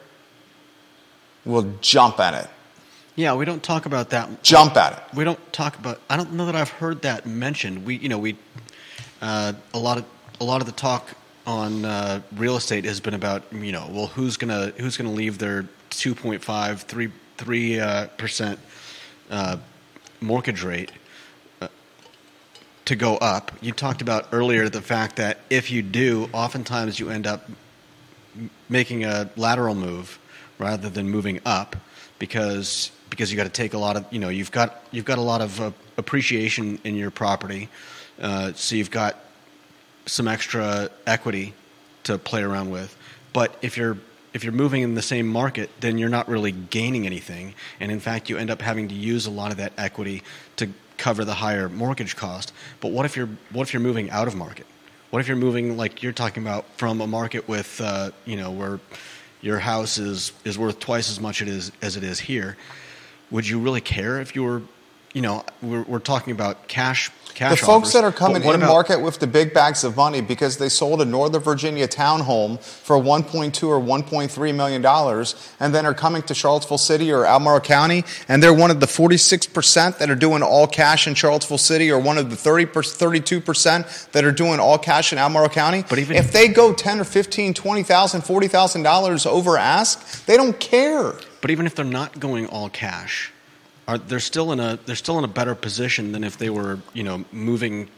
will 1.46 1.76
jump 1.80 2.20
at 2.20 2.34
it. 2.34 2.50
Yeah, 3.16 3.36
we 3.36 3.46
don't 3.46 3.62
talk 3.62 3.86
about 3.86 4.10
that. 4.10 4.42
Jump 4.42 4.78
at 4.78 4.94
it. 4.94 5.16
We 5.16 5.24
don't 5.24 5.54
talk 5.54 5.78
about. 5.78 6.02
I 6.10 6.18
don't 6.18 6.34
know 6.34 6.48
that 6.48 6.56
I've 6.56 6.70
heard 6.70 7.04
that 7.04 7.28
mentioned. 7.28 7.86
We, 7.86 7.98
you 7.98 8.10
know, 8.10 8.18
we 8.18 8.36
uh, 9.22 9.54
a 9.76 9.80
lot 9.80 10.00
of 10.00 10.06
a 10.40 10.44
lot 10.44 10.62
of 10.62 10.68
the 10.68 10.74
talk 10.74 11.10
on 11.46 11.86
uh, 11.86 12.22
real 12.36 12.56
estate 12.56 12.86
has 12.86 13.00
been 13.00 13.14
about 13.14 13.44
you 13.52 13.72
know, 13.72 13.88
well, 13.92 14.08
who's 14.08 14.38
gonna 14.38 14.68
who's 14.78 14.98
gonna 14.98 15.12
leave 15.12 15.38
their 15.38 15.64
2.5 15.92 16.80
3 16.80 17.12
three 17.38 17.80
uh, 17.80 18.08
percent 18.18 18.60
uh, 19.30 19.58
mortgage 20.20 20.62
rate 20.62 20.92
uh, 21.62 21.68
to 22.86 22.96
go 22.96 23.16
up. 23.18 23.52
You 23.62 23.72
talked 23.72 24.02
about 24.02 24.28
earlier 24.32 24.68
the 24.70 24.82
fact 24.82 25.16
that 25.16 25.40
if 25.50 25.72
you 25.72 25.82
do, 25.82 26.30
oftentimes 26.34 27.00
you 27.00 27.10
end 27.10 27.26
up 27.26 27.50
making 28.68 29.06
a 29.06 29.30
lateral 29.38 29.74
move 29.74 30.20
rather 30.60 30.90
than 30.90 31.10
moving 31.10 31.40
up 31.46 31.78
because 32.20 32.92
because 33.10 33.32
you 33.32 33.38
got 33.38 33.46
to 33.46 33.50
take 33.50 33.74
a 33.74 33.78
lot 33.78 33.96
of 33.96 34.06
you 34.12 34.20
know 34.20 34.30
you've 34.30 34.52
got 34.52 34.84
you've 34.92 35.06
got 35.06 35.18
a 35.18 35.22
lot 35.22 35.42
of 35.42 35.60
uh, 35.62 35.72
appreciation 35.98 36.80
in 36.84 36.96
your 36.96 37.10
property, 37.10 37.70
uh, 38.22 38.52
so 38.54 38.76
you've 38.76 38.92
got 38.92 39.18
some 40.10 40.28
extra 40.28 40.90
equity 41.06 41.54
to 42.04 42.18
play 42.18 42.42
around 42.42 42.72
with. 42.72 42.96
But 43.34 43.56
if 43.62 43.78
you're 43.78 43.98
if 44.32 44.44
you're 44.44 44.54
moving 44.54 44.84
in 44.84 44.94
the 44.94 45.02
same 45.02 45.28
market, 45.28 45.72
then 45.80 45.98
you're 45.98 46.10
not 46.10 46.28
really 46.28 46.52
gaining 46.52 47.06
anything, 47.06 47.56
and 47.80 47.92
in 47.92 48.00
fact, 48.00 48.30
you 48.30 48.38
end 48.38 48.52
up 48.52 48.62
having 48.62 48.88
to 48.90 48.96
use 48.96 49.26
a 49.26 49.32
lot 49.32 49.52
of 49.52 49.58
that 49.58 49.74
equity 49.78 50.24
to 50.58 50.70
cover 50.98 51.26
the 51.26 51.34
higher 51.34 51.70
mortgage 51.70 52.16
cost. 52.16 52.54
But 52.80 52.92
what 52.92 53.06
if 53.06 53.16
you're 53.16 53.30
what 53.52 53.68
if 53.68 53.74
you're 53.74 53.82
moving 53.82 54.10
out 54.12 54.28
of 54.28 54.36
market? 54.36 54.66
What 55.10 55.20
if 55.20 55.28
you're 55.28 55.38
moving 55.38 55.78
like 55.78 56.04
you're 56.04 56.14
talking 56.14 56.44
about 56.44 56.66
from 56.78 57.02
a 57.02 57.08
market 57.08 57.48
with 57.48 57.82
uh, 57.82 58.12
you 58.26 58.36
know 58.36 58.52
where 58.52 58.80
your 59.42 59.60
house 59.60 59.98
is 59.98 60.32
is 60.44 60.58
worth 60.58 60.80
twice 60.80 61.10
as 61.10 61.20
much 61.20 61.42
it 61.42 61.48
is 61.48 61.72
as 61.82 61.98
it 61.98 62.04
is 62.04 62.20
here? 62.20 62.58
Would 63.32 63.48
you 63.48 63.60
really 63.60 63.82
care 63.82 64.20
if 64.20 64.36
you 64.36 64.44
were, 64.44 64.62
you 65.14 65.22
know, 65.22 65.44
we're, 65.62 65.84
we're 65.84 66.00
talking 66.00 66.32
about 66.34 66.68
cash 66.68 67.10
cash 67.36 67.60
The 67.60 67.66
folks 67.66 67.90
offers, 67.90 67.94
that 67.94 68.04
are 68.04 68.12
coming 68.12 68.44
in 68.44 68.50
about- 68.56 68.68
market 68.68 69.02
with 69.02 69.20
the 69.20 69.28
big 69.28 69.54
bags 69.54 69.84
of 69.84 69.96
money 69.96 70.20
because 70.20 70.58
they 70.58 70.68
sold 70.68 71.00
a 71.02 71.06
Northern 71.06 71.42
Virginia 71.42 71.88
townhome 71.88 72.60
for 72.62 72.98
1.2 72.98 73.68
or 73.68 73.80
1.3 73.80 74.56
million 74.56 74.82
dollars, 74.82 75.36
and 75.60 75.74
then 75.74 75.86
are 75.86 75.94
coming 75.94 76.22
to 76.24 76.34
Charlottesville 76.34 76.78
City 76.78 77.12
or 77.12 77.26
Albemarle 77.26 77.62
County, 77.62 78.04
and 78.28 78.42
they're 78.44 78.54
one 78.54 78.72
of 78.72 78.80
the 78.80 78.88
46 78.88 79.48
percent 79.48 80.00
that 80.00 80.10
are 80.10 80.16
doing 80.16 80.42
all 80.44 80.68
cash 80.68 81.08
in 81.08 81.14
Charlottesville 81.16 81.58
City, 81.58 81.92
or 81.92 82.00
one 82.00 82.18
of 82.18 82.30
the 82.30 82.36
30 82.36 82.66
32 82.66 83.40
percent 83.42 83.86
that 84.12 84.24
are 84.26 84.32
doing 84.32 84.60
all 84.60 84.78
cash 84.78 85.14
in 85.14 85.18
Albemarle 85.20 85.50
County. 85.50 85.84
But 85.88 86.00
even- 86.00 86.18
if 86.18 86.32
they 86.32 86.48
go 86.50 86.74
10 86.74 87.00
or 87.00 87.04
15, 87.04 87.54
20 87.54 87.84
thousand, 87.84 88.22
40 88.22 88.48
thousand 88.48 88.84
dollars 88.84 89.26
over 89.26 89.58
ask, 89.58 90.26
they 90.26 90.36
don't 90.38 90.60
care. 90.60 91.14
But 91.42 91.52
even 91.52 91.66
if 91.66 91.74
they're 91.76 91.86
not 91.86 92.20
going 92.20 92.48
all 92.48 92.70
cash, 92.70 93.32
are 93.90 93.98
they're 93.98 94.20
still 94.20 94.52
in 94.52 94.60
a 94.60 94.78
they're 94.86 94.96
still 95.06 95.18
in 95.18 95.24
a 95.24 95.34
better 95.40 95.56
position 95.56 96.12
than 96.14 96.24
if 96.24 96.38
they 96.38 96.50
were 96.50 96.80
you 96.94 97.04
know 97.04 97.26
moving 97.32 97.90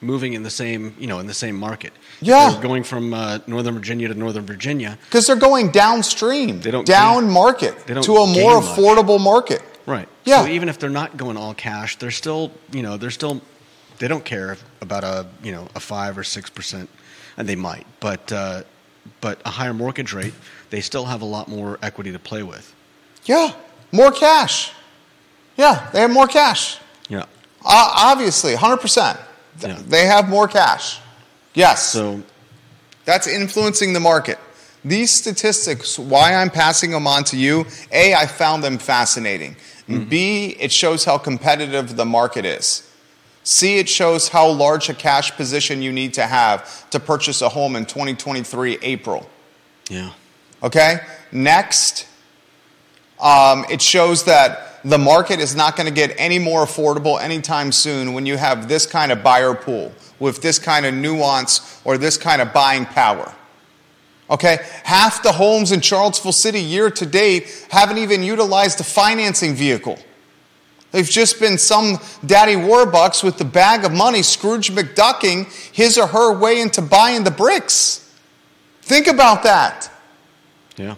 moving 0.00 0.34
in 0.34 0.42
the 0.42 0.50
same 0.50 0.94
you 0.98 1.06
know 1.06 1.18
in 1.18 1.26
the 1.26 1.34
same 1.34 1.56
market. 1.56 1.92
Yeah. 2.20 2.50
they're 2.50 2.60
going 2.62 2.84
from 2.84 3.14
uh, 3.14 3.38
Northern 3.46 3.74
Virginia 3.74 4.08
to 4.08 4.14
Northern 4.14 4.44
Virginia. 4.46 4.98
Because 5.06 5.26
they're 5.26 5.36
going 5.50 5.70
downstream, 5.70 6.60
They 6.60 6.70
don't 6.70 6.86
down 6.86 7.24
gain- 7.24 7.32
market 7.32 7.86
they 7.86 7.94
don't 7.94 8.04
to 8.04 8.16
a 8.16 8.26
more 8.26 8.60
gain 8.60 8.64
much. 8.70 8.78
affordable 8.78 9.20
market. 9.20 9.62
Right. 9.86 10.08
Yeah. 10.24 10.42
So 10.44 10.48
even 10.50 10.68
if 10.68 10.78
they're 10.78 10.90
not 11.02 11.16
going 11.16 11.36
all 11.36 11.54
cash, 11.54 11.96
they're 11.96 12.10
still 12.22 12.50
you 12.72 12.82
know 12.82 12.96
they're 12.96 13.10
still 13.10 13.40
they 13.98 14.08
don't 14.08 14.24
care 14.24 14.52
if, 14.52 14.64
about 14.80 15.04
a 15.04 15.26
you 15.42 15.52
know 15.52 15.68
a 15.74 15.80
five 15.80 16.18
or 16.18 16.24
six 16.24 16.50
percent, 16.50 16.88
and 17.36 17.48
they 17.48 17.56
might, 17.56 17.86
but 18.00 18.30
uh, 18.32 18.62
but 19.20 19.40
a 19.44 19.50
higher 19.50 19.74
mortgage 19.74 20.12
rate, 20.12 20.34
they 20.70 20.80
still 20.80 21.04
have 21.04 21.20
a 21.22 21.26
lot 21.26 21.48
more 21.48 21.78
equity 21.82 22.12
to 22.12 22.18
play 22.18 22.42
with. 22.42 22.74
Yeah, 23.26 23.52
more 23.94 24.10
cash. 24.12 24.72
Yeah, 25.56 25.88
they 25.92 26.00
have 26.00 26.10
more 26.10 26.26
cash. 26.26 26.78
Yeah. 27.08 27.22
Uh, 27.64 27.92
obviously, 28.10 28.54
100%. 28.54 29.16
Th- 29.60 29.74
Yeah. 29.76 29.82
They 29.86 30.06
have 30.06 30.28
more 30.28 30.48
cash. 30.48 30.98
Yes. 31.54 31.82
So 31.90 32.22
That's 33.04 33.26
influencing 33.26 33.92
the 33.92 34.00
market. 34.00 34.38
These 34.84 35.10
statistics, 35.10 35.98
why 35.98 36.34
I'm 36.34 36.50
passing 36.50 36.90
them 36.90 37.06
on 37.06 37.24
to 37.24 37.36
you, 37.36 37.66
A, 37.92 38.14
I 38.14 38.26
found 38.26 38.62
them 38.64 38.78
fascinating. 38.78 39.56
And 39.88 40.08
B, 40.08 40.56
it 40.58 40.72
shows 40.72 41.04
how 41.04 41.18
competitive 41.18 41.96
the 41.96 42.04
market 42.06 42.44
is. 42.46 42.82
C, 43.44 43.78
it 43.78 43.88
shows 43.88 44.28
how 44.28 44.48
large 44.50 44.88
a 44.88 44.94
cash 44.94 45.30
position 45.36 45.82
you 45.82 45.92
need 45.92 46.14
to 46.14 46.26
have 46.26 46.88
to 46.90 46.98
purchase 46.98 47.42
a 47.42 47.48
home 47.50 47.76
in 47.76 47.84
2023 47.84 48.78
April. 48.82 49.28
yeah. 49.90 50.10
Okay? 50.62 51.00
Next, 51.30 52.06
Um, 53.20 53.64
it 53.70 53.80
shows 53.80 54.24
that 54.24 54.80
the 54.84 54.98
market 54.98 55.40
is 55.40 55.56
not 55.56 55.76
going 55.76 55.86
to 55.86 55.92
get 55.92 56.14
any 56.18 56.38
more 56.38 56.64
affordable 56.64 57.20
anytime 57.20 57.72
soon 57.72 58.12
when 58.12 58.26
you 58.26 58.36
have 58.36 58.68
this 58.68 58.86
kind 58.86 59.10
of 59.10 59.22
buyer 59.22 59.54
pool 59.54 59.92
with 60.18 60.42
this 60.42 60.58
kind 60.58 60.84
of 60.84 60.94
nuance 60.94 61.80
or 61.84 61.96
this 61.96 62.16
kind 62.16 62.42
of 62.42 62.52
buying 62.52 62.84
power. 62.84 63.34
Okay, 64.30 64.58
half 64.84 65.22
the 65.22 65.32
homes 65.32 65.72
in 65.72 65.80
Charlottesville 65.80 66.32
City 66.32 66.60
year 66.60 66.90
to 66.90 67.06
date 67.06 67.66
haven't 67.70 67.98
even 67.98 68.22
utilized 68.22 68.78
the 68.78 68.84
financing 68.84 69.54
vehicle. 69.54 69.98
They've 70.92 71.08
just 71.08 71.40
been 71.40 71.58
some 71.58 71.98
daddy 72.24 72.54
warbucks 72.54 73.24
with 73.24 73.36
the 73.36 73.44
bag 73.44 73.84
of 73.84 73.92
money, 73.92 74.22
Scrooge 74.22 74.70
McDucking 74.70 75.52
his 75.72 75.98
or 75.98 76.06
her 76.06 76.38
way 76.38 76.60
into 76.60 76.80
buying 76.80 77.24
the 77.24 77.30
bricks. 77.30 78.00
Think 78.82 79.08
about 79.08 79.42
that. 79.42 79.90
Yeah. 80.76 80.94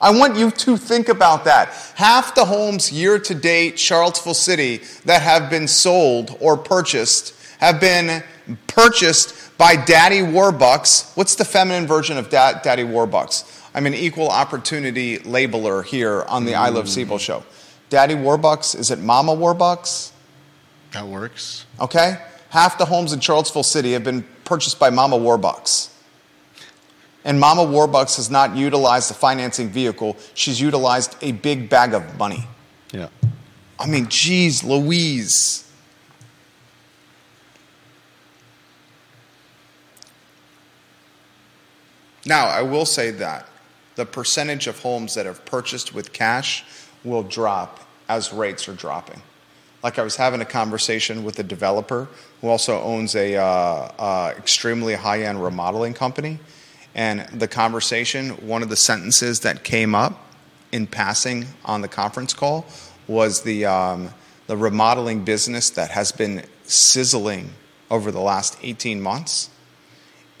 I 0.00 0.16
want 0.16 0.36
you 0.36 0.50
to 0.50 0.76
think 0.76 1.08
about 1.08 1.44
that. 1.44 1.68
Half 1.94 2.34
the 2.34 2.46
homes 2.46 2.90
year 2.90 3.18
to 3.18 3.34
date, 3.34 3.78
Charlottesville 3.78 4.34
City, 4.34 4.80
that 5.04 5.22
have 5.22 5.50
been 5.50 5.68
sold 5.68 6.36
or 6.40 6.56
purchased 6.56 7.34
have 7.60 7.78
been 7.78 8.22
purchased 8.66 9.56
by 9.58 9.76
Daddy 9.76 10.20
Warbucks. 10.20 11.14
What's 11.16 11.34
the 11.34 11.44
feminine 11.44 11.86
version 11.86 12.16
of 12.16 12.30
da- 12.30 12.60
Daddy 12.62 12.82
Warbucks? 12.82 13.68
I'm 13.74 13.86
an 13.86 13.94
equal 13.94 14.28
opportunity 14.28 15.18
labeler 15.18 15.84
here 15.84 16.22
on 16.22 16.44
the 16.46 16.52
mm. 16.52 16.58
I 16.58 16.70
Love 16.70 16.86
CVille 16.86 17.20
show. 17.20 17.44
Daddy 17.90 18.14
Warbucks, 18.14 18.76
is 18.78 18.90
it 18.90 18.98
Mama 18.98 19.36
Warbucks? 19.36 20.12
That 20.92 21.06
works. 21.06 21.66
Okay. 21.78 22.16
Half 22.48 22.78
the 22.78 22.86
homes 22.86 23.12
in 23.12 23.20
Charlottesville 23.20 23.62
City 23.62 23.92
have 23.92 24.02
been 24.02 24.24
purchased 24.44 24.80
by 24.80 24.90
Mama 24.90 25.18
Warbucks. 25.18 25.89
And 27.24 27.38
Mama 27.38 27.62
Warbucks 27.62 28.16
has 28.16 28.30
not 28.30 28.56
utilized 28.56 29.10
the 29.10 29.14
financing 29.14 29.68
vehicle, 29.68 30.16
she's 30.34 30.60
utilized 30.60 31.16
a 31.22 31.32
big 31.32 31.68
bag 31.68 31.94
of 31.94 32.18
money. 32.18 32.46
Yeah. 32.92 33.08
I 33.78 33.86
mean, 33.86 34.08
geez, 34.08 34.64
Louise. 34.64 35.70
Now, 42.26 42.46
I 42.46 42.62
will 42.62 42.84
say 42.84 43.10
that 43.12 43.46
the 43.96 44.04
percentage 44.04 44.66
of 44.66 44.78
homes 44.80 45.14
that 45.14 45.26
have 45.26 45.44
purchased 45.44 45.94
with 45.94 46.12
cash 46.12 46.64
will 47.04 47.22
drop 47.22 47.80
as 48.08 48.32
rates 48.32 48.68
are 48.68 48.74
dropping. 48.74 49.22
Like 49.82 49.98
I 49.98 50.02
was 50.02 50.16
having 50.16 50.40
a 50.40 50.44
conversation 50.44 51.24
with 51.24 51.38
a 51.38 51.42
developer 51.42 52.08
who 52.40 52.48
also 52.48 52.80
owns 52.82 53.14
a 53.14 53.36
uh, 53.36 53.42
uh, 53.42 54.34
extremely 54.36 54.94
high-end 54.94 55.42
remodeling 55.42 55.94
company, 55.94 56.38
and 56.94 57.20
the 57.28 57.48
conversation, 57.48 58.30
one 58.46 58.62
of 58.62 58.68
the 58.68 58.76
sentences 58.76 59.40
that 59.40 59.64
came 59.64 59.94
up 59.94 60.26
in 60.72 60.86
passing 60.86 61.46
on 61.64 61.80
the 61.80 61.88
conference 61.88 62.34
call 62.34 62.66
was 63.06 63.42
the 63.42 63.66
um, 63.66 64.10
the 64.46 64.56
remodeling 64.56 65.24
business 65.24 65.70
that 65.70 65.92
has 65.92 66.10
been 66.10 66.42
sizzling 66.64 67.50
over 67.88 68.10
the 68.10 68.20
last 68.20 68.58
18 68.62 69.00
months 69.00 69.48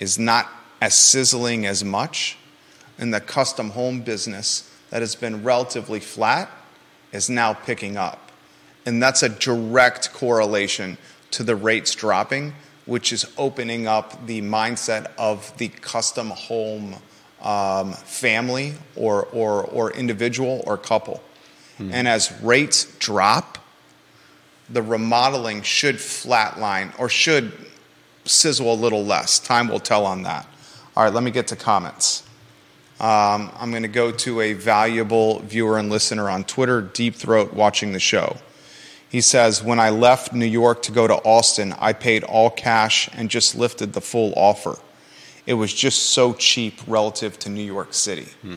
is 0.00 0.18
not 0.18 0.48
as 0.80 0.94
sizzling 0.94 1.64
as 1.64 1.84
much, 1.84 2.36
and 2.98 3.14
the 3.14 3.20
custom 3.20 3.70
home 3.70 4.00
business 4.00 4.68
that 4.90 5.00
has 5.00 5.14
been 5.14 5.44
relatively 5.44 6.00
flat 6.00 6.50
is 7.12 7.30
now 7.30 7.52
picking 7.52 7.96
up. 7.96 8.32
And 8.84 9.00
that's 9.00 9.22
a 9.22 9.28
direct 9.28 10.12
correlation 10.12 10.98
to 11.30 11.44
the 11.44 11.54
rates 11.54 11.94
dropping, 11.94 12.54
which 12.90 13.12
is 13.12 13.24
opening 13.38 13.86
up 13.86 14.26
the 14.26 14.42
mindset 14.42 15.06
of 15.16 15.56
the 15.58 15.68
custom 15.68 16.30
home 16.30 16.96
um, 17.40 17.92
family 17.92 18.74
or, 18.96 19.26
or, 19.26 19.62
or 19.62 19.92
individual 19.92 20.60
or 20.66 20.76
couple. 20.76 21.22
Mm-hmm. 21.78 21.94
And 21.94 22.08
as 22.08 22.32
rates 22.42 22.92
drop, 22.98 23.58
the 24.68 24.82
remodeling 24.82 25.62
should 25.62 25.96
flatline 25.98 26.92
or 26.98 27.08
should 27.08 27.52
sizzle 28.24 28.72
a 28.72 28.74
little 28.74 29.04
less. 29.04 29.38
Time 29.38 29.68
will 29.68 29.78
tell 29.78 30.04
on 30.04 30.24
that. 30.24 30.48
All 30.96 31.04
right, 31.04 31.12
let 31.12 31.22
me 31.22 31.30
get 31.30 31.46
to 31.46 31.56
comments. 31.56 32.24
Um, 32.98 33.52
I'm 33.56 33.70
going 33.70 33.84
to 33.84 33.88
go 33.88 34.10
to 34.10 34.40
a 34.40 34.54
valuable 34.54 35.38
viewer 35.42 35.78
and 35.78 35.90
listener 35.90 36.28
on 36.28 36.42
Twitter, 36.42 36.82
Deep 36.82 37.14
Throat, 37.14 37.54
watching 37.54 37.92
the 37.92 38.00
show. 38.00 38.36
He 39.10 39.20
says, 39.20 39.62
When 39.62 39.80
I 39.80 39.90
left 39.90 40.32
New 40.32 40.46
York 40.46 40.82
to 40.82 40.92
go 40.92 41.06
to 41.06 41.16
Austin, 41.16 41.74
I 41.78 41.92
paid 41.92 42.24
all 42.24 42.48
cash 42.48 43.10
and 43.12 43.28
just 43.28 43.54
lifted 43.54 43.92
the 43.92 44.00
full 44.00 44.32
offer. 44.36 44.78
It 45.46 45.54
was 45.54 45.74
just 45.74 46.10
so 46.10 46.32
cheap 46.32 46.80
relative 46.86 47.38
to 47.40 47.50
New 47.50 47.64
York 47.64 47.92
City. 47.92 48.28
Hmm. 48.42 48.56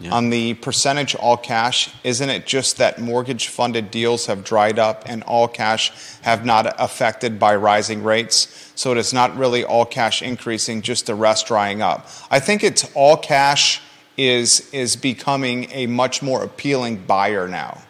Yeah. 0.00 0.14
On 0.14 0.30
the 0.30 0.54
percentage 0.54 1.14
all 1.14 1.36
cash, 1.36 1.90
isn't 2.04 2.30
it 2.30 2.46
just 2.46 2.78
that 2.78 2.98
mortgage 2.98 3.48
funded 3.48 3.90
deals 3.90 4.26
have 4.26 4.42
dried 4.42 4.78
up 4.78 5.02
and 5.06 5.22
all 5.24 5.46
cash 5.46 5.92
have 6.22 6.44
not 6.44 6.74
affected 6.78 7.38
by 7.38 7.54
rising 7.54 8.02
rates? 8.02 8.72
So 8.74 8.92
it 8.92 8.98
is 8.98 9.12
not 9.12 9.36
really 9.36 9.62
all 9.62 9.84
cash 9.84 10.22
increasing, 10.22 10.80
just 10.80 11.04
the 11.04 11.14
rest 11.14 11.46
drying 11.46 11.82
up. 11.82 12.08
I 12.30 12.40
think 12.40 12.64
it's 12.64 12.90
all 12.94 13.18
cash 13.18 13.82
is, 14.16 14.70
is 14.72 14.96
becoming 14.96 15.70
a 15.70 15.86
much 15.86 16.22
more 16.22 16.42
appealing 16.42 17.04
buyer 17.04 17.46
now. 17.46 17.82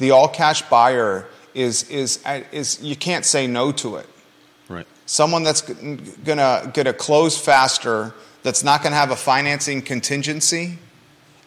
The 0.00 0.10
all 0.10 0.28
cash 0.28 0.62
buyer 0.62 1.26
is, 1.54 1.88
is, 1.88 2.24
is 2.50 2.82
you 2.82 2.96
can't 2.96 3.24
say 3.24 3.46
no 3.46 3.70
to 3.72 3.96
it. 3.96 4.08
Right. 4.68 4.86
Someone 5.06 5.42
that's 5.42 5.60
gonna, 5.62 6.72
gonna 6.74 6.92
close 6.92 7.38
faster, 7.38 8.14
that's 8.42 8.64
not 8.64 8.82
gonna 8.82 8.96
have 8.96 9.10
a 9.10 9.16
financing 9.16 9.82
contingency 9.82 10.78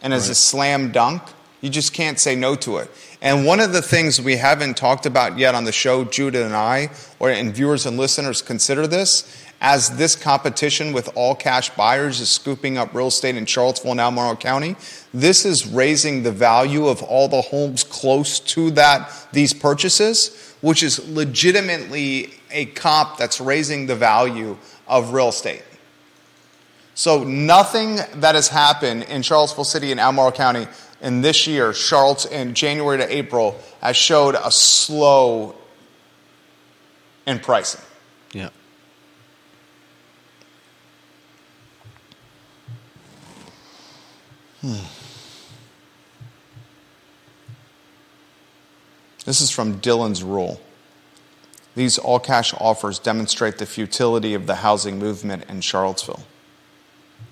and 0.02 0.12
is 0.12 0.24
right. 0.24 0.32
a 0.32 0.34
slam 0.34 0.92
dunk, 0.92 1.22
you 1.62 1.70
just 1.70 1.94
can't 1.94 2.20
say 2.20 2.36
no 2.36 2.54
to 2.56 2.76
it. 2.76 2.90
And 3.22 3.46
one 3.46 3.58
of 3.58 3.72
the 3.72 3.80
things 3.80 4.20
we 4.20 4.36
haven't 4.36 4.76
talked 4.76 5.06
about 5.06 5.38
yet 5.38 5.54
on 5.54 5.64
the 5.64 5.72
show, 5.72 6.04
Judah 6.04 6.44
and 6.44 6.54
I, 6.54 6.90
or 7.18 7.30
and 7.30 7.54
viewers 7.54 7.86
and 7.86 7.96
listeners 7.96 8.42
consider 8.42 8.86
this, 8.86 9.43
as 9.64 9.96
this 9.96 10.14
competition 10.14 10.92
with 10.92 11.08
all 11.16 11.34
cash 11.34 11.70
buyers 11.70 12.20
is 12.20 12.28
scooping 12.28 12.76
up 12.76 12.92
real 12.92 13.06
estate 13.06 13.34
in 13.34 13.46
Charlottesville 13.46 13.92
and 13.92 14.00
Albemarle 14.00 14.36
County, 14.36 14.76
this 15.14 15.46
is 15.46 15.66
raising 15.66 16.22
the 16.22 16.30
value 16.30 16.86
of 16.86 17.02
all 17.02 17.28
the 17.28 17.40
homes 17.40 17.82
close 17.82 18.40
to 18.40 18.70
that 18.72 19.10
these 19.32 19.54
purchases, 19.54 20.54
which 20.60 20.82
is 20.82 21.08
legitimately 21.08 22.34
a 22.50 22.66
comp 22.66 23.16
that's 23.16 23.40
raising 23.40 23.86
the 23.86 23.96
value 23.96 24.58
of 24.86 25.14
real 25.14 25.30
estate. 25.30 25.62
So 26.94 27.24
nothing 27.24 27.96
that 28.16 28.34
has 28.34 28.48
happened 28.48 29.04
in 29.04 29.22
Charlottesville 29.22 29.64
City 29.64 29.92
and 29.92 29.98
Albemarle 29.98 30.32
County 30.32 30.68
in 31.00 31.22
this 31.22 31.46
year, 31.46 31.72
Charlotte 31.72 32.26
in 32.26 32.52
January 32.52 32.98
to 32.98 33.10
April, 33.10 33.58
has 33.80 33.96
showed 33.96 34.34
a 34.34 34.50
slow 34.50 35.54
in 37.26 37.38
pricing. 37.38 37.80
Yeah. 38.34 38.50
This 49.24 49.40
is 49.40 49.50
from 49.50 49.78
Dillon's 49.78 50.22
Rule. 50.22 50.60
These 51.74 51.98
all 51.98 52.20
cash 52.20 52.54
offers 52.54 52.98
demonstrate 52.98 53.58
the 53.58 53.66
futility 53.66 54.34
of 54.34 54.46
the 54.46 54.56
housing 54.56 54.98
movement 54.98 55.44
in 55.48 55.60
Charlottesville. 55.60 56.24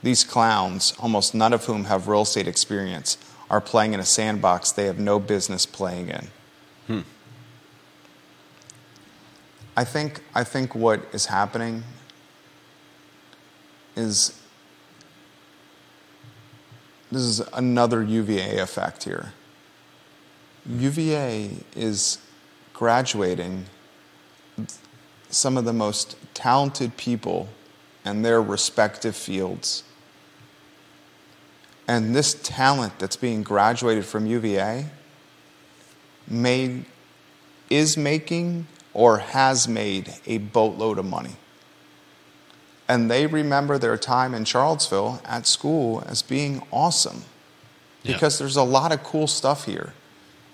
These 0.02 0.24
clowns, 0.24 0.94
almost 0.98 1.34
none 1.34 1.52
of 1.52 1.66
whom 1.66 1.84
have 1.84 2.08
real 2.08 2.22
estate 2.22 2.48
experience, 2.48 3.18
are 3.48 3.60
playing 3.60 3.92
in 3.92 4.00
a 4.00 4.04
sandbox 4.04 4.72
they 4.72 4.86
have 4.86 4.98
no 4.98 5.20
business 5.20 5.66
playing 5.66 6.08
in. 6.08 6.28
Hmm. 6.86 7.00
I 9.76 9.84
think, 9.84 10.22
I 10.34 10.44
think 10.44 10.74
what 10.74 11.06
is 11.12 11.26
happening 11.26 11.84
is 13.94 14.41
this 17.12 17.22
is 17.22 17.40
another 17.52 18.02
UVA 18.02 18.58
effect 18.58 19.04
here. 19.04 19.32
UVA 20.66 21.50
is 21.76 22.18
graduating 22.74 23.66
some 25.28 25.56
of 25.56 25.64
the 25.64 25.72
most 25.72 26.16
talented 26.34 26.96
people 26.96 27.48
in 28.04 28.22
their 28.22 28.42
respective 28.42 29.14
fields 29.14 29.84
and 31.88 32.14
this 32.14 32.34
talent 32.42 32.98
that's 32.98 33.16
being 33.16 33.42
graduated 33.42 34.04
from 34.06 34.26
UVA 34.26 34.86
made, 36.28 36.84
is 37.68 37.96
making 37.96 38.66
or 38.94 39.18
has 39.18 39.68
made 39.68 40.14
a 40.26 40.38
boatload 40.38 40.98
of 40.98 41.04
money. 41.04 41.36
And 42.88 43.10
they 43.10 43.26
remember 43.26 43.78
their 43.78 43.96
time 43.96 44.34
in 44.34 44.44
Charlottesville 44.44 45.20
at 45.24 45.46
school 45.46 46.02
as 46.06 46.22
being 46.22 46.66
awesome 46.70 47.24
because 48.04 48.34
yeah. 48.34 48.44
there's 48.44 48.56
a 48.56 48.62
lot 48.62 48.92
of 48.92 49.02
cool 49.02 49.26
stuff 49.26 49.64
here. 49.64 49.94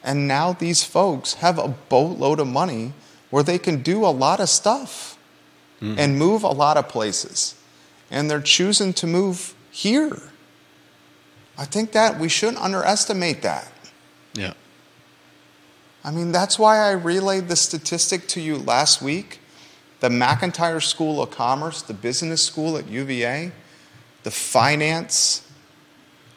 And 0.04 0.28
now 0.28 0.52
these 0.52 0.84
folks 0.84 1.34
have 1.34 1.58
a 1.58 1.68
boatload 1.68 2.38
of 2.38 2.46
money 2.46 2.92
where 3.30 3.42
they 3.42 3.58
can 3.58 3.82
do 3.82 4.04
a 4.04 4.08
lot 4.08 4.40
of 4.40 4.48
stuff 4.48 5.18
mm-hmm. 5.80 5.98
and 5.98 6.18
move 6.18 6.42
a 6.42 6.48
lot 6.48 6.76
of 6.76 6.88
places. 6.88 7.54
And 8.10 8.30
they're 8.30 8.40
choosing 8.40 8.92
to 8.94 9.06
move 9.06 9.54
here. 9.70 10.18
I 11.58 11.64
think 11.64 11.92
that 11.92 12.18
we 12.18 12.28
shouldn't 12.28 12.62
underestimate 12.62 13.42
that. 13.42 13.70
Yeah. 14.34 14.54
I 16.04 16.10
mean, 16.10 16.32
that's 16.32 16.58
why 16.58 16.78
I 16.78 16.92
relayed 16.92 17.48
the 17.48 17.56
statistic 17.56 18.28
to 18.28 18.40
you 18.40 18.56
last 18.56 19.02
week. 19.02 19.40
The 20.00 20.08
McIntire 20.08 20.82
School 20.82 21.20
of 21.22 21.30
Commerce, 21.30 21.82
the 21.82 21.94
business 21.94 22.42
school 22.42 22.76
at 22.76 22.88
UVA, 22.88 23.50
the 24.22 24.30
finance, 24.30 25.46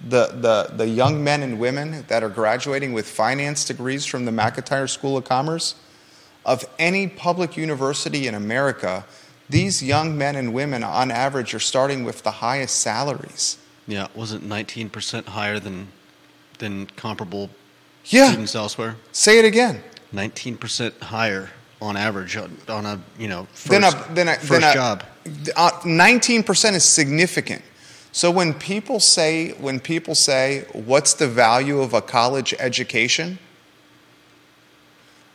the, 0.04 0.28
the, 0.28 0.74
the 0.76 0.88
young 0.88 1.24
men 1.24 1.44
and 1.44 1.60
women 1.60 2.06
that 2.08 2.24
are 2.24 2.30
graduating 2.30 2.94
with 2.94 3.08
finance 3.08 3.64
degrees 3.66 4.06
from 4.06 4.26
the 4.26 4.32
McIntire 4.32 4.90
School 4.90 5.18
of 5.18 5.26
Commerce, 5.26 5.76
of 6.44 6.66
any 6.80 7.08
public 7.08 7.56
university 7.56 8.26
in 8.28 8.34
America, 8.34 9.06
these 9.50 9.84
young 9.84 10.18
men 10.18 10.36
and 10.36 10.54
women, 10.54 10.84
on 10.84 11.12
average, 11.12 11.54
are 11.54 11.60
starting 11.60 12.04
with 12.04 12.24
the 12.24 12.32
highest 12.32 12.80
salaries. 12.80 13.58
Yeah, 13.86 14.08
wasn't 14.16 14.48
19% 14.48 15.26
higher 15.28 15.60
than 15.60 15.90
than 16.60 16.86
comparable 16.96 17.50
Yeah. 18.06 18.28
students 18.28 18.56
elsewhere? 18.56 18.96
Say 19.12 19.40
it 19.40 19.46
again. 19.46 19.84
19% 20.14 21.02
higher 21.02 21.50
on 21.82 21.98
average 21.98 22.38
on, 22.38 22.86
a, 22.86 23.00
you 23.18 23.28
know, 23.28 23.48
first, 23.54 23.70
Then 23.70 23.84
a, 23.84 24.08
then 24.14 24.28
a, 24.28 24.36
first 24.36 24.50
then 24.50 24.64
a, 24.64 24.74
job. 24.74 25.04
Uh, 25.56 25.72
19% 25.82 26.74
is 26.74 26.84
significant. 26.84 27.64
So 28.12 28.30
when 28.30 28.54
people 28.54 29.00
say, 29.00 29.52
when 29.54 29.80
people 29.80 30.16
say, 30.16 30.66
what's 30.74 31.14
the 31.14 31.28
value 31.28 31.80
of 31.80 31.94
a 31.94 32.02
college 32.02 32.54
education? 32.60 33.40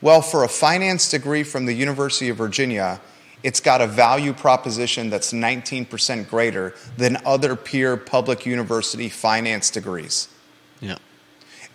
Well, 0.00 0.22
for 0.22 0.44
a 0.44 0.48
finance 0.48 1.10
degree 1.10 1.42
from 1.42 1.64
the 1.64 1.72
University 1.72 2.28
of 2.28 2.36
Virginia, 2.36 3.00
it's 3.42 3.60
got 3.60 3.80
a 3.80 3.86
value 3.86 4.32
proposition 4.32 5.08
that's 5.08 5.32
19% 5.32 6.28
greater 6.28 6.74
than 6.96 7.16
other 7.24 7.56
peer 7.56 7.96
public 7.96 8.44
university 8.44 9.08
finance 9.08 9.70
degrees. 9.70 10.28
Yeah. 10.80 10.98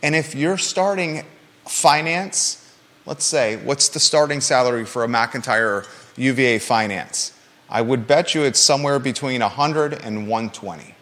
And 0.04 0.16
if 0.16 0.36
you're 0.36 0.58
starting 0.58 1.26
finance, 1.68 2.61
let's 3.06 3.26
say, 3.26 3.58
what's 3.58 3.90
the 3.90 4.00
starting 4.00 4.42
salary 4.42 4.86
for 4.86 5.04
a 5.04 5.08
McIntire 5.08 5.88
UVA 6.18 6.60
finance? 6.60 7.34
I 7.70 7.82
would 7.82 8.06
bet 8.06 8.36
you 8.36 8.44
it's 8.44 8.60
somewhere 8.60 9.00
between 9.00 9.42
100 9.42 9.94
and 9.94 10.28
120. 10.28 10.96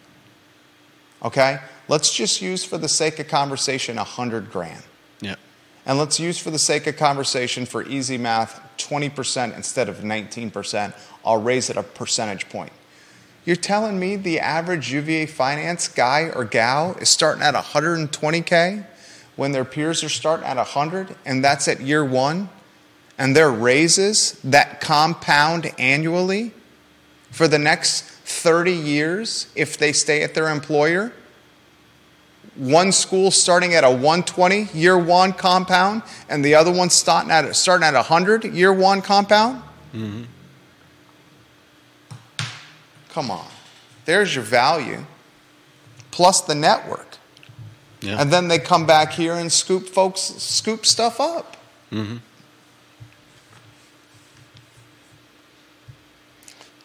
Okay? 1.24 1.60
Let's 1.88 2.14
just 2.14 2.42
use 2.42 2.64
for 2.64 2.78
the 2.78 2.88
sake 2.88 3.20
of 3.20 3.28
conversation 3.28 3.96
100 3.96 4.52
grand. 4.52 4.84
Yeah. 5.22 5.36
And 5.86 5.98
let's 5.98 6.20
use 6.20 6.38
for 6.38 6.52
the 6.52 6.60
sake 6.60 6.86
of 6.86 6.96
conversation 6.98 7.66
for 7.66 7.84
easy 7.84 8.18
math 8.18 8.62
20% 8.78 9.56
instead 9.56 9.90
of 9.90 9.98
19%. 9.98 10.94
I'll 11.26 11.42
raise 11.42 11.70
it 11.70 11.78
a 11.78 11.84
percentage 11.84 12.48
point. 12.50 12.72
You're 13.46 13.56
telling 13.56 14.00
me 14.00 14.16
the 14.16 14.40
average 14.40 14.92
UVA 14.94 15.26
finance 15.26 15.88
guy 15.88 16.32
or 16.36 16.46
gal 16.46 16.96
is 17.02 17.10
starting 17.10 17.42
at 17.42 17.56
120K 17.56 18.86
when 19.40 19.54
their 19.54 19.66
peers 19.66 20.04
are 20.04 20.10
starting 20.10 20.46
at 20.46 20.58
100 20.58 21.16
and 21.26 21.44
that's 21.44 21.68
at 21.68 21.80
year 21.80 22.04
one? 22.04 22.50
And 23.18 23.36
their 23.36 23.50
raises 23.50 24.34
that 24.44 24.80
compound 24.82 25.72
annually 25.80 26.54
for 27.32 27.48
the 27.48 27.60
next 27.60 28.04
30 28.04 28.72
years 28.72 29.48
if 29.56 29.78
they 29.78 29.94
stay 29.94 30.24
at 30.24 30.34
their 30.34 30.50
employer? 30.50 31.14
one 32.56 32.92
school 32.92 33.32
starting 33.32 33.74
at 33.74 33.86
a 33.86 33.90
120 33.90 34.68
year 34.78 34.98
one 34.98 35.32
compound 35.32 36.04
and 36.28 36.44
the 36.44 36.54
other 36.56 36.72
one 36.72 36.90
starting 36.90 37.32
at 37.32 37.56
starting 37.56 37.86
at 37.86 37.94
a 37.94 38.04
100 38.04 38.44
year 38.44 38.74
one 38.74 39.02
compound 39.02 39.62
mm-hmm. 39.94 40.24
come 43.10 43.32
on 43.32 43.48
there's 44.04 44.36
your 44.36 44.44
value 44.44 45.06
plus 46.12 46.42
the 46.42 46.56
network 46.56 47.09
Yeah. 48.02 48.22
and 48.22 48.32
then 48.32 48.48
they 48.48 48.60
come 48.60 48.86
back 48.86 49.12
here 49.12 49.34
and 49.34 49.52
scoop 49.52 49.88
folks 49.88 50.22
scoop 50.22 50.86
stuff 50.86 51.20
up 51.20 51.58
mm-hmm. 51.92 52.18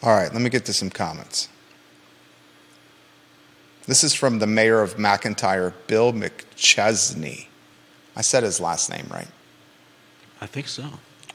all 0.03 0.15
right 0.15 0.33
let 0.33 0.43
me 0.43 0.51
get 0.51 0.65
to 0.65 0.73
some 0.73 0.91
comments 0.91 1.49
this 3.87 4.03
is 4.03 4.13
from 4.13 4.41
the 4.41 4.47
mayor 4.47 4.83
of 4.83 4.97
mcintire 4.97 5.73
bill 5.87 6.13
mcchesney 6.13 7.47
i 8.17 8.21
said 8.21 8.43
his 8.43 8.59
last 8.59 8.91
name 8.91 9.07
right 9.11 9.29
I 10.45 10.47
think 10.47 10.69
so. 10.69 10.85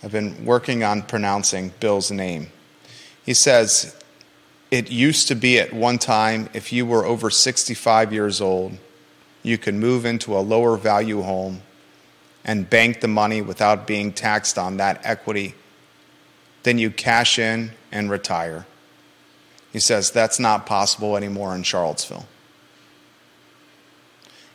I've 0.03 0.11
been 0.11 0.45
working 0.45 0.83
on 0.83 1.01
pronouncing 1.01 1.73
Bill's 1.79 2.11
name. 2.11 2.51
He 3.25 3.33
says, 3.33 3.97
It 4.69 4.91
used 4.91 5.27
to 5.29 5.35
be 5.35 5.59
at 5.59 5.73
one 5.73 5.97
time 5.97 6.47
if 6.53 6.71
you 6.71 6.85
were 6.85 7.05
over 7.05 7.31
65 7.31 8.13
years 8.13 8.39
old, 8.39 8.77
you 9.43 9.57
can 9.57 9.79
move 9.79 10.05
into 10.05 10.37
a 10.37 10.39
lower 10.39 10.77
value 10.77 11.21
home 11.21 11.61
and 12.43 12.69
bank 12.69 13.01
the 13.01 13.07
money 13.07 13.41
without 13.41 13.87
being 13.87 14.11
taxed 14.11 14.57
on 14.57 14.77
that 14.77 15.01
equity. 15.03 15.55
Then 16.63 16.77
you 16.77 16.91
cash 16.91 17.39
in 17.39 17.71
and 17.91 18.09
retire. 18.09 18.65
He 19.71 19.79
says, 19.79 20.11
That's 20.11 20.39
not 20.39 20.65
possible 20.65 21.15
anymore 21.15 21.55
in 21.55 21.63
Charlottesville. 21.63 22.27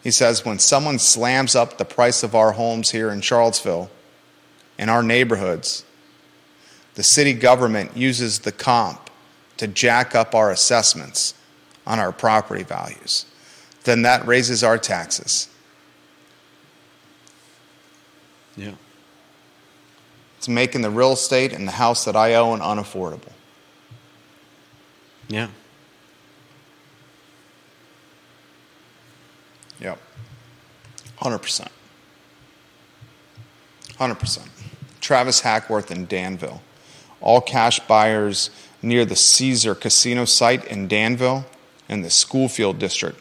He 0.02 0.10
says, 0.10 0.44
When 0.44 0.58
someone 0.58 0.98
slams 0.98 1.54
up 1.54 1.78
the 1.78 1.84
price 1.84 2.22
of 2.22 2.34
our 2.34 2.52
homes 2.52 2.90
here 2.90 3.10
in 3.10 3.20
Charlottesville, 3.20 3.90
in 4.78 4.88
our 4.88 5.02
neighborhoods, 5.02 5.84
the 6.94 7.02
city 7.02 7.32
government 7.32 7.96
uses 7.96 8.40
the 8.40 8.52
comp 8.52 9.10
to 9.56 9.66
jack 9.66 10.14
up 10.14 10.34
our 10.34 10.50
assessments 10.50 11.34
on 11.86 11.98
our 11.98 12.12
property 12.12 12.62
values. 12.62 13.26
Then 13.84 14.02
that 14.02 14.26
raises 14.26 14.64
our 14.64 14.78
taxes. 14.78 15.48
Yeah. 18.56 18.72
It's 20.38 20.48
making 20.48 20.82
the 20.82 20.90
real 20.90 21.12
estate 21.12 21.52
and 21.52 21.66
the 21.66 21.72
house 21.72 22.04
that 22.04 22.16
I 22.16 22.34
own 22.34 22.60
unaffordable. 22.60 23.32
Yeah. 25.28 25.48
Yep. 29.80 29.98
100%. 31.20 31.68
100%. 33.88 34.48
Travis 35.00 35.40
Hackworth 35.40 35.90
in 35.90 36.06
Danville. 36.06 36.62
All 37.20 37.40
cash 37.40 37.80
buyers 37.80 38.50
near 38.82 39.04
the 39.04 39.16
Caesar 39.16 39.74
Casino 39.74 40.24
site 40.24 40.64
in 40.66 40.88
Danville 40.88 41.46
and 41.88 42.04
the 42.04 42.10
Schoolfield 42.10 42.78
District. 42.78 43.18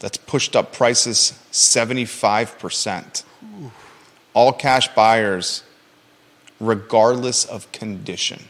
That's 0.00 0.16
pushed 0.18 0.56
up 0.56 0.72
prices 0.72 1.38
75%. 1.52 3.22
All 4.34 4.52
cash 4.52 4.88
buyers, 4.94 5.62
regardless 6.58 7.44
of 7.44 7.70
condition. 7.72 8.44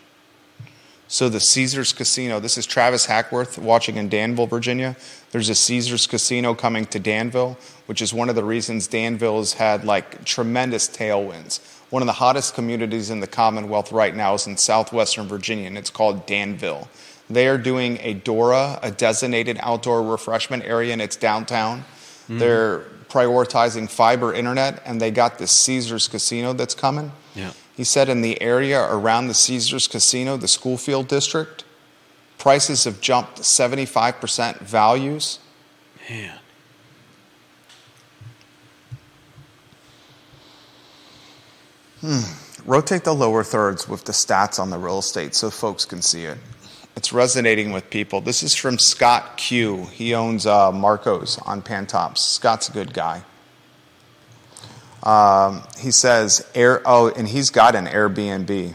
So 1.09 1.29
the 1.29 1.41
Caesars 1.41 1.93
Casino, 1.93 2.39
this 2.39 2.57
is 2.57 2.67
Travis 2.67 3.07
Hackworth 3.07 3.59
watching 3.59 3.97
in 3.97 4.09
Danville, 4.09 4.47
Virginia. 4.47 4.97
There's 5.33 5.49
a 5.49 5.57
Caesars 5.57 6.07
Casino 6.07 6.55
coming 6.55 6.87
to 6.87 7.01
Danville, 7.01 7.59
which 7.87 8.01
is 8.01 8.15
one 8.15 8.29
of 8.29 8.37
the 8.37 8.45
reasons 8.45 8.87
Danville 8.87 9.39
has 9.39 9.55
had 9.55 9.85
like 9.85 10.25
tremendous 10.25 10.89
tailwinds. 10.89 11.59
One 11.91 12.01
of 12.01 12.07
the 12.07 12.13
hottest 12.13 12.55
communities 12.55 13.11
in 13.11 13.19
the 13.19 13.27
Commonwealth 13.27 13.91
right 13.91 14.15
now 14.15 14.35
is 14.35 14.47
in 14.47 14.57
southwestern 14.57 15.27
Virginia, 15.27 15.67
and 15.67 15.77
it's 15.77 15.91
called 15.91 16.27
Danville. 16.27 16.89
They 17.31 17.47
are 17.47 17.59
doing 17.59 17.99
a 18.01 18.15
DORA, 18.15 18.81
a 18.83 18.91
designated 18.91 19.57
outdoor 19.63 20.03
refreshment 20.03 20.65
area, 20.65 20.93
and 20.93 21.01
it's 21.01 21.15
downtown. 21.15 21.81
Mm-hmm. 21.81 22.39
They're 22.39 22.81
prioritizing 23.09 23.89
fiber 23.89 24.35
internet, 24.35 24.83
and 24.85 25.01
they 25.01 25.13
got 25.13 25.39
this 25.39 25.53
Caesars 25.53 26.09
Casino 26.09 26.53
that's 26.53 26.75
coming. 26.75 27.13
Yeah. 27.37 27.53
He 27.77 27.85
said 27.85 28.09
in 28.09 28.21
the 28.21 28.41
area 28.43 28.83
around 28.83 29.29
the 29.29 29.35
Caesars 29.35 29.87
Casino, 29.87 30.37
the 30.37 30.49
Schoolfield 30.49 31.07
District, 31.07 31.65
prices 32.37 32.85
have 32.85 33.01
jumped 33.01 33.41
75% 33.41 34.59
values. 34.59 35.39
Man. 36.09 36.39
Hmm. 42.01 42.21
Rotate 42.65 43.05
the 43.05 43.15
lower 43.15 43.45
thirds 43.45 43.89
with 43.89 44.05
the 44.05 44.13
stats 44.13 44.59
on 44.59 44.71
the 44.71 44.79
real 44.79 44.99
estate 44.99 45.35
so 45.35 45.51
folks 45.51 45.85
can 45.85 46.03
see 46.03 46.25
it. 46.25 46.39
It's 46.97 47.13
resonating 47.13 47.73
with 47.73 47.89
people. 47.89 48.21
This 48.21 48.43
is 48.43 48.55
from 48.55 48.79
Scott 48.79 49.37
Q. 49.37 49.87
He 49.87 50.15
owns 50.15 50.47
uh, 50.47 50.73
Marco's 50.73 51.39
on 51.39 51.63
Pantops. 51.63 52.19
Scott's 52.19 52.69
a 52.69 52.73
good 52.73 52.93
guy. 52.93 53.23
Um, 55.03 55.63
he 55.79 55.91
says, 55.91 56.47
Air, 56.55 56.83
oh, 56.85 57.09
and 57.09 57.27
he's 57.29 57.51
got 57.51 57.75
an 57.75 57.87
Airbnb. 57.87 58.75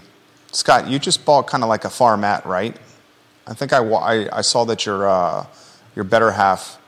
Scott, 0.52 0.88
you 0.88 0.98
just 0.98 1.26
bought 1.26 1.48
kind 1.48 1.64
of 1.64 1.70
like 1.70 1.86
a 1.86 1.90
farmette, 1.90 2.46
right? 2.46 2.76
I 3.46 3.54
think 3.54 3.74
I, 3.74 3.80
I, 3.80 4.38
I 4.38 4.42
saw 4.42 4.64
that 4.66 4.86
your, 4.86 5.08
uh, 5.08 5.46
your 5.96 6.06
better 6.06 6.32
half 6.32 6.80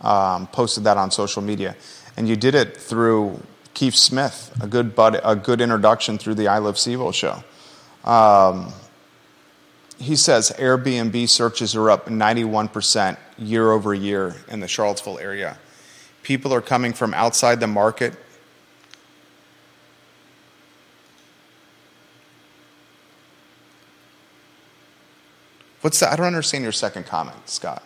um, 0.00 0.46
posted 0.48 0.84
that 0.84 0.96
on 0.96 1.10
social 1.10 1.42
media. 1.42 1.76
And 2.16 2.28
you 2.28 2.36
did 2.36 2.54
it 2.54 2.76
through 2.76 3.40
Keith 3.74 3.94
Smith, 3.94 4.56
a 4.60 4.66
good, 4.66 4.96
bud, 4.96 5.20
a 5.22 5.36
good 5.36 5.60
introduction 5.60 6.18
through 6.18 6.34
the 6.34 6.48
I 6.48 6.58
Love 6.58 6.74
CVille 6.76 7.14
show. 7.14 7.44
Um, 8.10 8.72
he 10.00 10.16
says 10.16 10.50
Airbnb 10.58 11.28
searches 11.28 11.76
are 11.76 11.90
up 11.90 12.06
91% 12.06 13.18
year 13.38 13.70
over 13.70 13.92
year 13.92 14.34
in 14.48 14.60
the 14.60 14.66
Charlottesville 14.66 15.18
area. 15.18 15.58
People 16.22 16.54
are 16.54 16.62
coming 16.62 16.94
from 16.94 17.12
outside 17.12 17.60
the 17.60 17.66
market. 17.66 18.14
What's 25.82 26.00
that? 26.00 26.12
I 26.12 26.16
don't 26.16 26.26
understand 26.26 26.62
your 26.62 26.72
second 26.72 27.04
comment, 27.04 27.48
Scott. 27.48 27.82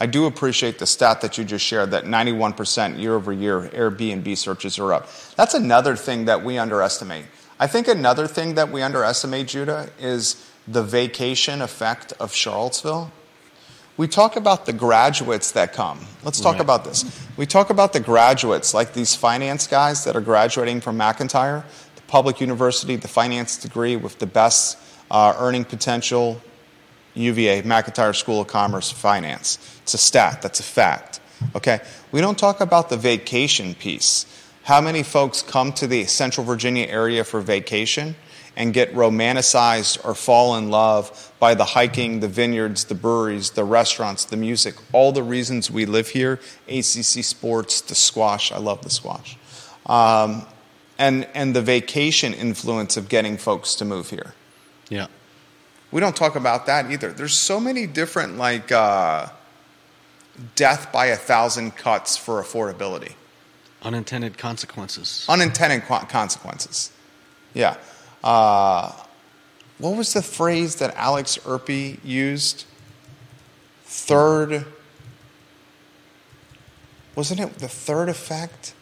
I 0.00 0.06
do 0.06 0.26
appreciate 0.26 0.80
the 0.80 0.86
stat 0.86 1.20
that 1.20 1.38
you 1.38 1.44
just 1.44 1.64
shared 1.64 1.92
that 1.92 2.04
91% 2.04 2.98
year 2.98 3.14
over 3.14 3.32
year 3.32 3.68
Airbnb 3.72 4.36
searches 4.36 4.80
are 4.80 4.92
up. 4.92 5.08
That's 5.36 5.54
another 5.54 5.94
thing 5.94 6.24
that 6.24 6.42
we 6.42 6.58
underestimate. 6.58 7.26
I 7.60 7.68
think 7.68 7.86
another 7.86 8.26
thing 8.26 8.56
that 8.56 8.70
we 8.70 8.82
underestimate, 8.82 9.46
Judah, 9.46 9.90
is 10.00 10.44
the 10.66 10.82
vacation 10.82 11.60
effect 11.60 12.12
of 12.20 12.34
Charlottesville. 12.34 13.10
We 13.96 14.08
talk 14.08 14.36
about 14.36 14.64
the 14.64 14.72
graduates 14.72 15.52
that 15.52 15.72
come. 15.72 16.00
Let's 16.24 16.40
talk 16.40 16.54
right. 16.54 16.62
about 16.62 16.84
this. 16.84 17.04
We 17.36 17.46
talk 17.46 17.70
about 17.70 17.92
the 17.92 18.00
graduates, 18.00 18.72
like 18.72 18.94
these 18.94 19.14
finance 19.14 19.66
guys 19.66 20.04
that 20.04 20.16
are 20.16 20.20
graduating 20.20 20.80
from 20.80 20.98
McIntire, 20.98 21.64
the 21.96 22.02
public 22.02 22.40
university, 22.40 22.96
the 22.96 23.08
finance 23.08 23.58
degree 23.58 23.96
with 23.96 24.18
the 24.18 24.26
best 24.26 24.78
uh, 25.10 25.34
earning 25.38 25.64
potential, 25.64 26.40
UVA, 27.14 27.62
McIntire 27.62 28.16
School 28.16 28.40
of 28.40 28.46
Commerce, 28.46 28.90
Finance. 28.90 29.58
It's 29.82 29.94
a 29.94 29.98
stat, 29.98 30.40
that's 30.40 30.60
a 30.60 30.64
fact. 30.64 31.20
Okay? 31.54 31.80
We 32.12 32.20
don't 32.20 32.38
talk 32.38 32.60
about 32.60 32.88
the 32.88 32.96
vacation 32.96 33.74
piece. 33.74 34.24
How 34.62 34.80
many 34.80 35.02
folks 35.02 35.42
come 35.42 35.72
to 35.74 35.86
the 35.86 36.06
Central 36.06 36.46
Virginia 36.46 36.86
area 36.86 37.24
for 37.24 37.40
vacation 37.40 38.14
and 38.56 38.74
get 38.74 38.94
romanticized 38.94 40.04
or 40.04 40.14
fall 40.14 40.56
in 40.56 40.70
love 40.70 41.32
by 41.38 41.54
the 41.54 41.64
hiking, 41.64 42.20
the 42.20 42.28
vineyards, 42.28 42.84
the 42.84 42.94
breweries, 42.94 43.50
the 43.50 43.64
restaurants, 43.64 44.24
the 44.26 44.36
music, 44.36 44.74
all 44.92 45.12
the 45.12 45.22
reasons 45.22 45.70
we 45.70 45.86
live 45.86 46.08
here, 46.08 46.34
ACC 46.68 47.24
sports, 47.24 47.80
the 47.80 47.94
squash, 47.94 48.52
I 48.52 48.58
love 48.58 48.82
the 48.82 48.90
squash, 48.90 49.36
um, 49.86 50.46
and, 50.98 51.26
and 51.34 51.56
the 51.56 51.62
vacation 51.62 52.34
influence 52.34 52.96
of 52.96 53.08
getting 53.08 53.36
folks 53.38 53.74
to 53.76 53.84
move 53.84 54.10
here. 54.10 54.34
Yeah. 54.88 55.06
We 55.90 56.00
don't 56.00 56.16
talk 56.16 56.36
about 56.36 56.66
that 56.66 56.90
either. 56.90 57.12
There's 57.12 57.36
so 57.36 57.60
many 57.60 57.86
different, 57.86 58.36
like, 58.38 58.70
uh, 58.70 59.28
death 60.54 60.92
by 60.92 61.06
a 61.06 61.16
thousand 61.16 61.76
cuts 61.76 62.16
for 62.16 62.42
affordability. 62.42 63.14
Unintended 63.82 64.38
consequences. 64.38 65.26
Unintended 65.28 65.84
qu- 65.84 66.06
consequences. 66.06 66.92
Yeah. 67.52 67.76
Uh, 68.22 68.92
what 69.78 69.96
was 69.96 70.12
the 70.12 70.22
phrase 70.22 70.76
that 70.76 70.94
Alex 70.96 71.38
Erpy 71.38 71.98
used? 72.04 72.66
Third. 73.84 74.64
Wasn't 77.14 77.40
it 77.40 77.58
the 77.58 77.68
third 77.68 78.08
effect? 78.08 78.74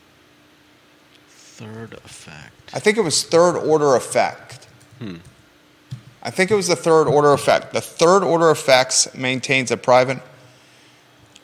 Third 1.28 1.94
effect. 2.04 2.70
I 2.72 2.78
think 2.78 2.96
it 2.96 3.02
was 3.02 3.22
third 3.24 3.56
order 3.56 3.96
effect. 3.96 4.66
Hmm. 4.98 5.16
I 6.22 6.30
think 6.30 6.50
it 6.50 6.54
was 6.54 6.68
the 6.68 6.76
third 6.76 7.08
order 7.08 7.32
effect. 7.32 7.72
The 7.72 7.80
third 7.80 8.22
order 8.22 8.50
effects 8.50 9.14
maintains 9.14 9.70
a 9.70 9.76
private. 9.76 10.18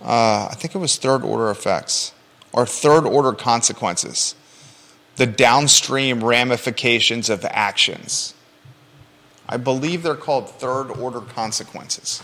Uh, 0.03 0.49
I 0.51 0.55
think 0.55 0.75
it 0.75 0.79
was 0.79 0.97
third 0.97 1.23
order 1.25 1.51
effects 1.51 2.13
or 2.53 2.67
third 2.67 3.07
order 3.07 3.33
consequences. 3.33 4.35
The 5.17 5.27
downstream 5.27 6.23
ramifications 6.23 7.31
of 7.31 7.45
actions. 7.45 8.35
I 9.49 9.57
believe 9.57 10.03
they're 10.03 10.15
called 10.15 10.51
third 10.51 10.91
order 10.91 11.21
consequences. 11.21 12.23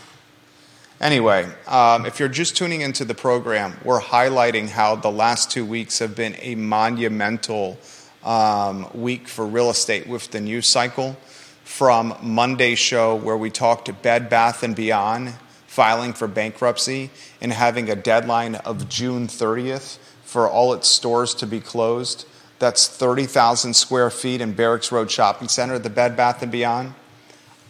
Anyway, 1.01 1.49
um, 1.67 2.07
if 2.07 2.21
you're 2.21 2.29
just 2.29 2.57
tuning 2.57 2.81
into 2.81 3.05
the 3.05 3.15
program, 3.15 3.77
we're 3.85 4.01
highlighting 4.01 4.69
how 4.69 4.95
the 4.95 5.11
last 5.11 5.51
two 5.51 5.65
weeks 5.65 5.99
have 5.99 6.15
been 6.15 6.37
a 6.41 6.55
monumental 6.55 7.79
um, 8.23 8.89
week 8.95 9.27
for 9.27 9.47
real 9.47 9.71
estate 9.71 10.07
with 10.07 10.31
the 10.31 10.41
news 10.41 10.67
cycle 10.67 11.17
from 11.65 12.15
Monday's 12.23 12.79
show 12.79 13.17
where 13.17 13.37
we 13.37 13.51
talked 13.51 13.87
to 13.87 13.93
Bed 13.93 14.29
Bath 14.29 14.63
and 14.63 14.77
Beyond 14.77 15.35
filing 15.67 16.13
for 16.13 16.29
bankruptcy 16.29 17.11
and 17.41 17.51
having 17.51 17.89
a 17.89 17.97
deadline 17.97 18.57
of 18.57 18.89
June 18.89 19.27
30th 19.27 19.97
for 20.23 20.49
all 20.49 20.75
its 20.75 20.87
stores 20.87 21.35
to 21.35 21.47
be 21.47 21.61
closed. 21.61 22.27
That's 22.63 22.87
30,000 22.87 23.75
square 23.75 24.09
feet 24.09 24.41
in 24.41 24.53
Barracks 24.53 24.93
Road 24.93 25.11
Shopping 25.11 25.49
Center, 25.49 25.81
the 25.81 25.91
Bed 25.91 26.17
Bath 26.17 26.45
and 26.45 26.53
Beyond. 26.53 26.95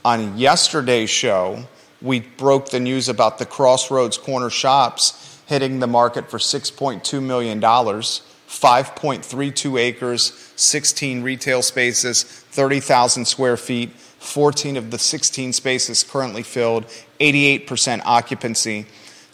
On 0.05 0.37
yesterday's 0.37 1.09
show, 1.09 1.65
we 2.03 2.21
broke 2.21 2.69
the 2.69 2.79
news 2.79 3.09
about 3.09 3.39
the 3.39 3.47
Crossroads 3.47 4.19
Corner 4.19 4.51
Shops 4.51 5.41
hitting 5.47 5.79
the 5.79 5.87
market 5.87 6.31
for 6.31 6.37
$6.2 6.37 7.23
million, 7.23 7.59
5.32 7.59 9.81
acres, 9.81 10.53
16 10.57 11.23
retail 11.23 11.63
spaces, 11.63 12.25
30,000 12.25 13.25
square 13.25 13.57
feet, 13.57 13.93
14 14.19 14.77
of 14.77 14.91
the 14.91 14.99
16 14.99 15.55
spaces 15.55 16.05
currently 16.05 16.43
filled, 16.43 16.85
88% 17.19 18.03
occupancy. 18.05 18.85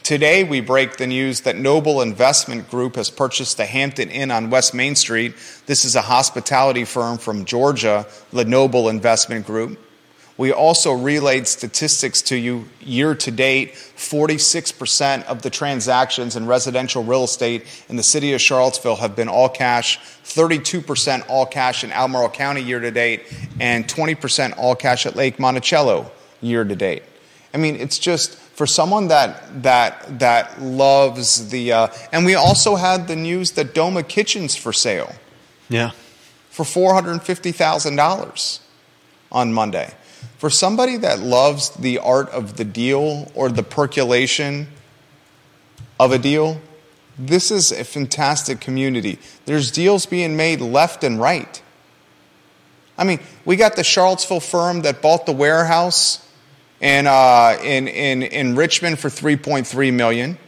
Today, 0.08 0.42
we 0.42 0.62
break 0.62 0.96
the 0.96 1.06
news 1.06 1.42
that 1.42 1.54
Noble 1.54 2.00
Investment 2.00 2.70
Group 2.70 2.96
has 2.96 3.10
purchased 3.10 3.58
the 3.58 3.66
Hampton 3.66 4.08
Inn 4.08 4.30
on 4.30 4.48
West 4.48 4.72
Main 4.72 4.94
Street. 4.94 5.34
This 5.66 5.84
is 5.84 5.96
a 5.96 6.00
hospitality 6.00 6.86
firm 6.86 7.18
from 7.18 7.44
Georgia, 7.44 8.06
the 8.32 8.46
Noble 8.46 8.88
Investment 8.88 9.44
Group. 9.44 9.78
We 10.38 10.50
also 10.50 10.94
relayed 10.94 11.46
statistics 11.46 12.22
to 12.22 12.36
you 12.36 12.70
year 12.80 13.14
to 13.16 13.30
date 13.30 13.74
46% 13.74 15.24
of 15.24 15.42
the 15.42 15.50
transactions 15.50 16.36
in 16.36 16.46
residential 16.46 17.04
real 17.04 17.24
estate 17.24 17.66
in 17.90 17.96
the 17.96 18.02
city 18.02 18.32
of 18.32 18.40
Charlottesville 18.40 18.96
have 18.96 19.14
been 19.14 19.28
all 19.28 19.50
cash, 19.50 19.98
32% 20.24 21.28
all 21.28 21.44
cash 21.44 21.84
in 21.84 21.92
Albemarle 21.92 22.30
County 22.30 22.62
year 22.62 22.80
to 22.80 22.90
date, 22.90 23.24
and 23.60 23.86
20% 23.86 24.56
all 24.56 24.74
cash 24.74 25.04
at 25.04 25.16
Lake 25.16 25.38
Monticello 25.38 26.10
year 26.40 26.64
to 26.64 26.74
date. 26.74 27.02
I 27.52 27.58
mean, 27.58 27.76
it's 27.76 27.98
just 27.98 28.38
for 28.58 28.66
someone 28.66 29.06
that 29.06 29.62
that 29.62 30.18
that 30.18 30.60
loves 30.60 31.48
the. 31.50 31.72
Uh, 31.72 31.88
and 32.10 32.26
we 32.26 32.34
also 32.34 32.74
had 32.74 33.06
the 33.06 33.14
news 33.14 33.52
that 33.52 33.72
Doma 33.72 34.06
Kitchens 34.06 34.56
for 34.56 34.72
sale. 34.72 35.14
Yeah. 35.68 35.92
For 36.50 36.64
four 36.64 36.92
hundred 36.92 37.12
and 37.12 37.22
fifty 37.22 37.52
thousand 37.52 37.94
dollars 37.94 38.58
on 39.30 39.52
Monday. 39.52 39.94
For 40.38 40.50
somebody 40.50 40.96
that 40.96 41.20
loves 41.20 41.70
the 41.70 41.98
art 41.98 42.30
of 42.30 42.56
the 42.56 42.64
deal 42.64 43.30
or 43.36 43.48
the 43.48 43.62
percolation 43.62 44.66
of 46.00 46.10
a 46.10 46.18
deal, 46.18 46.60
this 47.16 47.52
is 47.52 47.70
a 47.70 47.84
fantastic 47.84 48.60
community. 48.60 49.20
There's 49.46 49.70
deals 49.70 50.04
being 50.04 50.36
made 50.36 50.60
left 50.60 51.04
and 51.04 51.20
right. 51.20 51.62
I 52.96 53.04
mean, 53.04 53.20
we 53.44 53.54
got 53.54 53.76
the 53.76 53.84
Charlottesville 53.84 54.40
firm 54.40 54.82
that 54.82 55.00
bought 55.00 55.26
the 55.26 55.32
warehouse 55.32 56.27
in, 56.80 57.06
uh, 57.06 57.58
in, 57.62 57.88
in, 57.88 58.22
in 58.22 58.54
Richmond 58.54 58.98
for 58.98 59.08
3.3 59.08 59.92
million, 59.92 60.38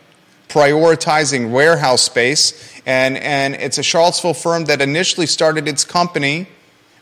prioritizing 0.49 1.51
warehouse 1.51 2.03
space. 2.03 2.81
And, 2.87 3.17
and 3.19 3.55
it's 3.55 3.79
a 3.79 3.83
Charlottesville 3.83 4.35
firm 4.35 4.65
that 4.67 4.81
initially 4.81 5.27
started 5.27 5.69
its 5.69 5.85
company, 5.85 6.49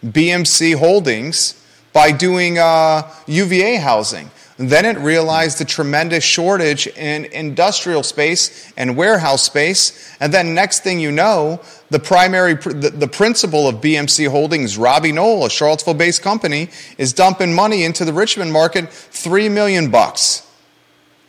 BMC 0.04 0.76
Holdings, 0.76 1.62
by 1.92 2.12
doing 2.12 2.58
uh, 2.58 3.10
UVA 3.26 3.76
housing. 3.76 4.30
then 4.56 4.84
it 4.84 4.98
realized 4.98 5.58
the 5.58 5.64
tremendous 5.64 6.24
shortage 6.24 6.86
in 6.88 7.24
industrial 7.26 8.02
space 8.02 8.72
and 8.76 8.96
warehouse 8.96 9.42
space. 9.44 10.16
And 10.20 10.32
then 10.34 10.54
next 10.54 10.82
thing 10.82 10.98
you 10.98 11.12
know, 11.12 11.60
the 11.90 11.98
primary, 11.98 12.54
the, 12.54 12.92
the 12.94 13.08
principal 13.08 13.66
of 13.68 13.76
BMC 13.76 14.28
Holdings, 14.28 14.76
Robbie 14.76 15.12
Knoll, 15.12 15.46
a 15.46 15.50
Charlottesville-based 15.50 16.22
company, 16.22 16.68
is 16.98 17.12
dumping 17.12 17.54
money 17.54 17.84
into 17.84 18.04
the 18.04 18.12
Richmond 18.12 18.52
market, 18.52 18.90
three 18.90 19.48
million 19.48 19.90
bucks, 19.90 20.46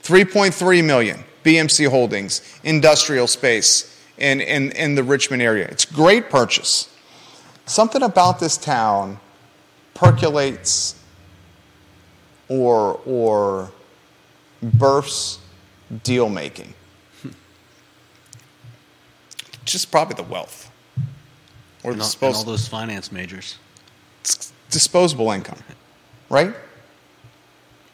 3.3 0.04 0.84
million. 0.84 1.24
BMC 1.44 1.88
Holdings, 1.90 2.42
industrial 2.64 3.28
space 3.28 4.04
in, 4.18 4.42
in, 4.42 4.72
in 4.74 4.96
the 4.96 5.04
Richmond 5.04 5.42
area. 5.42 5.66
It's 5.68 5.86
great 5.86 6.30
purchase. 6.30 6.94
Something 7.66 8.04
about 8.04 8.40
this 8.40 8.58
town 8.58 9.20
percolates 9.94 10.96
or, 12.48 13.00
or 13.06 13.72
births 14.62 15.40
deal 16.04 16.30
making. 16.30 16.74
It's 19.70 19.74
just 19.74 19.92
probably 19.92 20.16
the 20.16 20.24
wealth. 20.24 20.72
Or 21.84 21.92
and, 21.92 22.02
all, 22.02 22.12
and 22.24 22.36
all 22.36 22.44
those 22.44 22.68
finance 22.68 23.12
majors. 23.12 23.60
disposable 24.72 25.30
income, 25.30 25.60
right? 26.28 26.56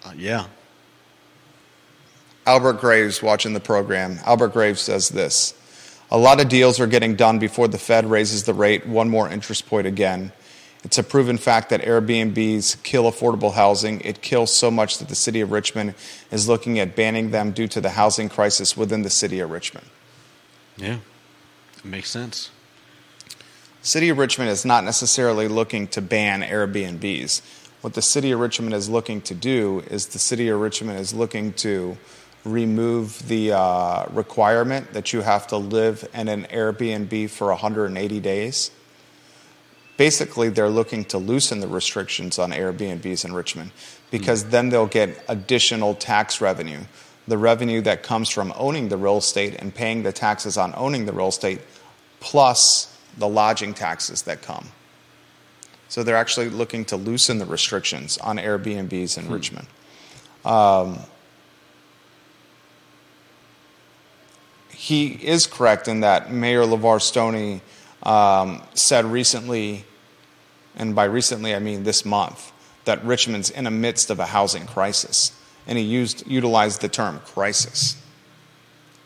Uh, 0.06 0.14
yeah. 0.16 0.46
Albert 2.46 2.80
Graves 2.80 3.22
watching 3.22 3.52
the 3.52 3.60
program. 3.60 4.20
Albert 4.24 4.54
Graves 4.54 4.80
says 4.80 5.10
this 5.10 5.54
A 6.12 6.18
lot 6.18 6.40
of 6.40 6.48
deals 6.48 6.80
are 6.80 6.88
getting 6.88 7.18
done 7.18 7.40
before 7.40 7.68
the 7.68 7.78
Fed 7.78 8.10
raises 8.10 8.46
the 8.46 8.54
rate 8.54 8.88
one 8.88 9.10
more 9.10 9.28
interest 9.28 9.68
point 9.68 9.86
again 9.86 10.32
It's 10.86 10.98
a 10.98 11.04
proven 11.04 11.38
fact 11.38 11.72
that 11.72 11.82
Airbnbs 11.82 12.84
kill 12.84 13.12
affordable 13.12 13.54
housing. 13.54 14.00
It 14.00 14.22
kills 14.22 14.56
so 14.56 14.72
much 14.72 14.98
that 15.00 15.10
the 15.10 15.16
city 15.16 15.42
of 15.42 15.52
Richmond 15.52 15.96
is 16.32 16.48
looking 16.48 16.80
at 16.80 16.96
banning 16.96 17.32
them 17.32 17.52
due 17.52 17.68
to 17.68 17.82
the 17.82 17.90
housing 17.90 18.30
crisis 18.30 18.78
within 18.78 19.02
the 19.02 19.10
city 19.10 19.42
of 19.42 19.52
Richmond. 19.52 19.88
Yeah, 20.78 21.00
it 21.86 21.90
makes 21.90 22.10
sense. 22.10 22.50
City 23.82 24.10
of 24.10 24.18
Richmond 24.18 24.50
is 24.50 24.66
not 24.66 24.84
necessarily 24.84 25.48
looking 25.48 25.88
to 25.90 26.02
ban 26.02 26.42
Airbnbs. 26.42 27.42
What 27.82 27.94
the 27.94 28.02
city 28.02 28.32
of 28.32 28.40
Richmond 28.40 28.74
is 28.74 28.90
looking 28.90 29.22
to 29.22 29.36
do 29.36 29.84
is 29.92 30.08
the 30.08 30.18
city 30.18 30.50
of 30.50 30.60
Richmond 30.60 31.00
is 31.00 31.14
looking 31.14 31.54
to 31.54 31.96
remove 32.44 33.28
the 33.28 33.52
uh, 33.52 34.06
requirement 34.12 34.94
that 34.94 35.14
you 35.14 35.22
have 35.22 35.46
to 35.48 35.58
live 35.58 36.08
in 36.14 36.28
an 36.28 36.46
Airbnb 36.46 37.30
for 37.30 37.50
180 37.50 38.20
days. 38.20 38.72
Basically, 39.98 40.50
they're 40.50 40.68
looking 40.68 41.06
to 41.06 41.20
loosen 41.20 41.60
the 41.60 41.68
restrictions 41.68 42.40
on 42.40 42.52
Airbnbs 42.52 43.24
in 43.24 43.34
Richmond 43.34 43.72
because 44.10 44.42
mm-hmm. 44.42 44.52
then 44.52 44.70
they'll 44.70 44.88
get 44.88 45.24
additional 45.28 45.94
tax 45.94 46.42
revenue. 46.42 46.82
The 47.28 47.38
revenue 47.38 47.82
that 47.82 48.04
comes 48.04 48.30
from 48.30 48.54
owning 48.56 48.90
the 48.90 48.98
real 48.98 49.18
estate 49.18 49.56
and 49.56 49.74
paying 49.74 50.04
the 50.04 50.12
taxes 50.12 50.58
on 50.58 50.74
owning 50.76 51.06
the 51.06 51.14
real 51.14 51.30
estate, 51.30 51.62
plus 52.26 52.98
the 53.20 53.28
lodging 53.28 53.76
taxes 53.76 54.24
that 54.24 54.42
come. 54.42 54.68
So 55.90 56.02
they're 56.02 56.18
actually 56.18 56.50
looking 56.50 56.84
to 56.86 56.98
loosen 56.98 57.38
the 57.38 57.46
restrictions 57.46 58.18
on 58.18 58.38
Airbnbs 58.38 59.20
in 59.20 59.26
hmm. 59.26 59.34
Richmond. 59.34 59.68
Um, 60.44 61.00
he 64.70 65.08
is 65.08 65.46
correct 65.46 65.88
in 65.88 66.00
that 66.00 66.32
Mayor 66.32 66.64
LeVar 66.64 67.00
Stoney 67.00 67.62
um, 68.02 68.64
said 68.74 69.06
recently, 69.06 69.86
and 70.76 70.96
by 70.96 71.06
recently 71.06 71.54
I 71.54 71.60
mean 71.60 71.84
this 71.84 72.04
month, 72.06 72.52
that 72.86 73.06
Richmond's 73.06 73.52
in 73.52 73.66
the 73.66 73.72
midst 73.72 74.10
of 74.10 74.20
a 74.20 74.26
housing 74.26 74.66
crisis. 74.66 75.32
And 75.68 75.78
he 75.78 75.84
used, 75.84 76.26
utilized 76.28 76.82
the 76.82 76.90
term 76.90 77.20
crisis. 77.20 78.02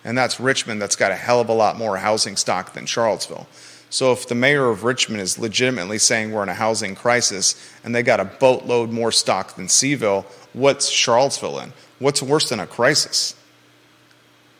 And 0.03 0.17
that's 0.17 0.39
Richmond 0.39 0.81
that's 0.81 0.95
got 0.95 1.11
a 1.11 1.15
hell 1.15 1.41
of 1.41 1.49
a 1.49 1.53
lot 1.53 1.77
more 1.77 1.97
housing 1.97 2.35
stock 2.35 2.73
than 2.73 2.85
Charlottesville. 2.85 3.47
So 3.89 4.11
if 4.11 4.27
the 4.27 4.35
mayor 4.35 4.69
of 4.69 4.83
Richmond 4.83 5.21
is 5.21 5.39
legitimately 5.39 5.97
saying 5.97 6.31
we're 6.31 6.43
in 6.43 6.49
a 6.49 6.53
housing 6.53 6.95
crisis 6.95 7.73
and 7.83 7.93
they 7.93 8.03
got 8.03 8.19
a 8.19 8.25
boatload 8.25 8.91
more 8.91 9.11
stock 9.11 9.55
than 9.55 9.65
CVille, 9.65 10.25
what's 10.53 10.87
Charlottesville 10.89 11.59
in? 11.59 11.73
What's 11.97 12.21
worse 12.21 12.49
than 12.49 12.59
a 12.59 12.67
crisis? 12.67 13.35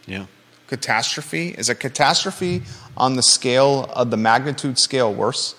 Yeah. 0.07 0.25
Catastrophe? 0.67 1.49
Is 1.57 1.69
a 1.69 1.75
catastrophe 1.75 2.63
on 2.97 3.15
the 3.15 3.23
scale 3.23 3.85
of 3.95 4.09
the 4.09 4.17
magnitude 4.17 4.79
scale 4.79 5.13
worse 5.13 5.55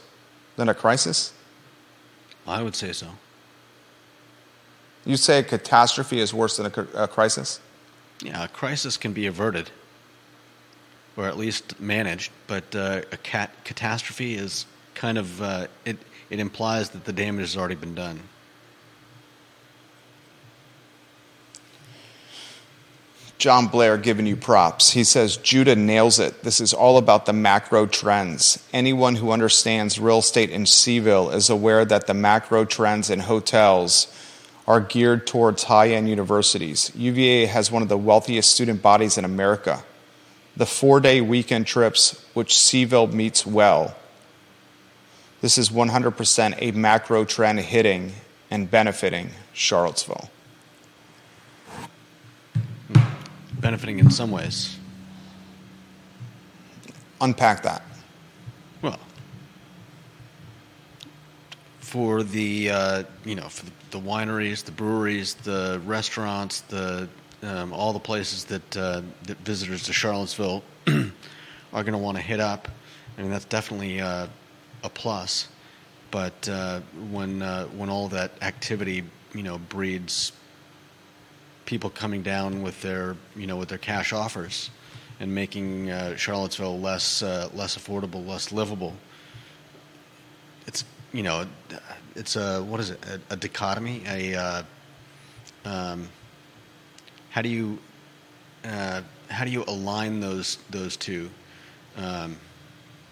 than 0.56 0.68
a 0.68 0.74
crisis? 0.74 1.32
I 2.46 2.62
would 2.62 2.74
say 2.74 2.92
so. 2.92 3.06
You 5.04 5.16
say 5.16 5.38
a 5.38 5.42
catastrophe 5.42 6.20
is 6.20 6.34
worse 6.34 6.56
than 6.56 6.66
a, 6.66 7.04
a 7.04 7.08
crisis? 7.08 7.60
Yeah, 8.22 8.44
a 8.44 8.48
crisis 8.48 8.96
can 8.96 9.12
be 9.12 9.26
averted 9.26 9.70
or 11.16 11.26
at 11.26 11.36
least 11.36 11.78
managed. 11.80 12.32
But 12.46 12.74
uh, 12.74 13.02
a 13.12 13.16
cat 13.16 13.64
catastrophe 13.64 14.34
is 14.34 14.66
kind 14.94 15.18
of 15.18 15.42
uh, 15.42 15.66
it. 15.84 15.98
It 16.30 16.38
implies 16.38 16.90
that 16.90 17.04
the 17.04 17.12
damage 17.12 17.42
has 17.42 17.56
already 17.56 17.74
been 17.74 17.94
done. 17.94 18.20
John 23.36 23.68
Blair 23.68 23.96
giving 23.96 24.26
you 24.26 24.36
props. 24.36 24.90
He 24.90 25.02
says 25.02 25.38
Judah 25.38 25.74
nails 25.74 26.18
it. 26.18 26.42
This 26.42 26.60
is 26.60 26.74
all 26.74 26.98
about 26.98 27.24
the 27.24 27.32
macro 27.32 27.86
trends. 27.86 28.62
Anyone 28.70 29.16
who 29.16 29.32
understands 29.32 29.98
real 29.98 30.18
estate 30.18 30.50
in 30.50 30.64
CVille 30.64 31.34
is 31.34 31.48
aware 31.48 31.86
that 31.86 32.06
the 32.06 32.14
macro 32.14 32.66
trends 32.66 33.08
in 33.08 33.20
hotels 33.20 34.14
are 34.66 34.80
geared 34.80 35.26
towards 35.26 35.64
high 35.64 35.88
end 35.88 36.08
universities. 36.08 36.92
UVA 36.94 37.46
has 37.46 37.70
one 37.70 37.82
of 37.82 37.88
the 37.88 37.98
wealthiest 37.98 38.50
student 38.50 38.82
bodies 38.82 39.18
in 39.18 39.24
America 39.24 39.84
the 40.56 40.66
four 40.66 41.00
day 41.00 41.20
weekend 41.20 41.66
trips, 41.66 42.24
which 42.34 42.54
CVille 42.54 43.12
meets 43.12 43.46
well. 43.46 43.96
This 45.40 45.56
is 45.56 45.70
100% 45.70 46.54
a 46.58 46.72
macro 46.72 47.24
trend 47.24 47.60
hitting 47.60 48.12
and 48.50 48.70
benefiting 48.70 49.30
Charlottesville. 49.54 50.28
Benefiting 53.52 53.98
in 53.98 54.10
some 54.10 54.30
ways. 54.30 54.76
Unpack 57.20 57.62
that. 57.62 57.82
Well, 58.82 58.98
for 61.90 62.22
the 62.22 62.70
uh, 62.70 63.02
you 63.24 63.34
know 63.34 63.48
for 63.48 63.66
the 63.90 63.98
wineries, 63.98 64.62
the 64.62 64.70
breweries, 64.70 65.34
the 65.34 65.82
restaurants, 65.84 66.60
the 66.60 67.08
um, 67.42 67.72
all 67.72 67.92
the 67.92 67.98
places 67.98 68.44
that 68.44 68.76
uh, 68.76 69.02
that 69.24 69.38
visitors 69.38 69.82
to 69.82 69.92
Charlottesville 69.92 70.62
are 70.86 71.82
going 71.82 71.92
to 71.92 71.98
want 71.98 72.16
to 72.16 72.22
hit 72.22 72.38
up. 72.38 72.68
I 73.18 73.22
mean, 73.22 73.32
that's 73.32 73.44
definitely 73.44 74.00
uh, 74.00 74.28
a 74.84 74.88
plus. 74.88 75.48
But 76.12 76.48
uh, 76.48 76.78
when 77.10 77.42
uh, 77.42 77.66
when 77.66 77.90
all 77.90 78.06
that 78.10 78.40
activity, 78.40 79.02
you 79.34 79.42
know, 79.42 79.58
breeds 79.58 80.30
people 81.64 81.90
coming 81.90 82.22
down 82.22 82.62
with 82.62 82.80
their 82.82 83.16
you 83.34 83.48
know 83.48 83.56
with 83.56 83.68
their 83.68 83.78
cash 83.78 84.12
offers 84.12 84.70
and 85.18 85.34
making 85.34 85.90
uh, 85.90 86.14
Charlottesville 86.14 86.78
less 86.78 87.20
less 87.20 87.76
affordable, 87.76 88.24
less 88.24 88.52
livable. 88.52 88.94
It's 90.68 90.84
you 91.12 91.22
know, 91.22 91.46
it's 92.14 92.36
a 92.36 92.62
what 92.62 92.80
is 92.80 92.90
it? 92.90 92.98
A, 93.06 93.34
a 93.34 93.36
dichotomy, 93.36 94.02
a 94.06 94.64
um, 95.64 96.08
how 97.30 97.42
do 97.42 97.48
you 97.48 97.78
uh, 98.64 99.02
how 99.28 99.44
do 99.44 99.50
you 99.50 99.64
align 99.66 100.20
those 100.20 100.58
those 100.70 100.96
two? 100.96 101.30
Um, 101.96 102.36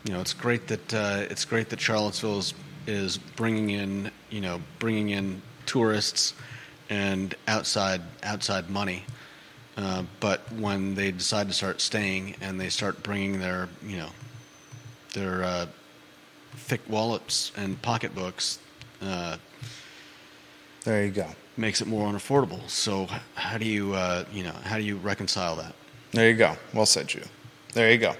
you 0.04 0.12
know, 0.12 0.20
it's 0.20 0.34
great 0.34 0.68
that 0.68 0.94
uh, 0.94 1.26
it's 1.30 1.44
great 1.44 1.68
that 1.70 1.80
Charlottesville 1.80 2.38
is, 2.38 2.54
is 2.87 3.18
bringing 3.18 3.70
in 3.70 4.11
you 4.30 4.40
know 4.40 4.61
bringing 4.78 5.11
in 5.11 5.42
tourists 5.66 6.34
and 6.90 7.34
outside 7.46 8.02
outside 8.22 8.70
money. 8.70 9.04
Uh, 9.76 10.02
but 10.18 10.40
when 10.54 10.96
they 10.96 11.12
decide 11.12 11.46
to 11.46 11.54
start 11.54 11.80
staying 11.80 12.34
and 12.40 12.61
they 12.61 12.68
start 12.68 13.02
bringing 13.02 13.38
their 13.38 13.68
you 13.84 13.96
know 13.96 14.11
their 15.14 15.44
uh, 15.44 15.66
thick 16.56 16.80
wallets 16.88 17.52
and 17.56 17.80
pocketbooks, 17.82 18.58
uh, 19.02 19.37
there 20.84 21.04
you 21.04 21.11
go 21.11 21.28
makes 21.58 21.80
it 21.80 21.88
more 21.88 22.11
unaffordable. 22.11 22.66
So 22.70 23.08
how 23.34 23.58
do 23.58 23.66
you 23.66 23.92
uh, 23.92 24.24
you 24.32 24.44
know 24.44 24.54
how 24.64 24.78
do 24.78 24.84
you 24.84 24.96
reconcile 24.96 25.56
that? 25.56 25.74
There 26.12 26.30
you 26.30 26.37
go. 26.37 26.56
Well 26.72 26.87
said, 26.87 27.12
you. 27.12 27.22
There 27.74 27.90
you 27.90 27.98
go. 27.98 28.14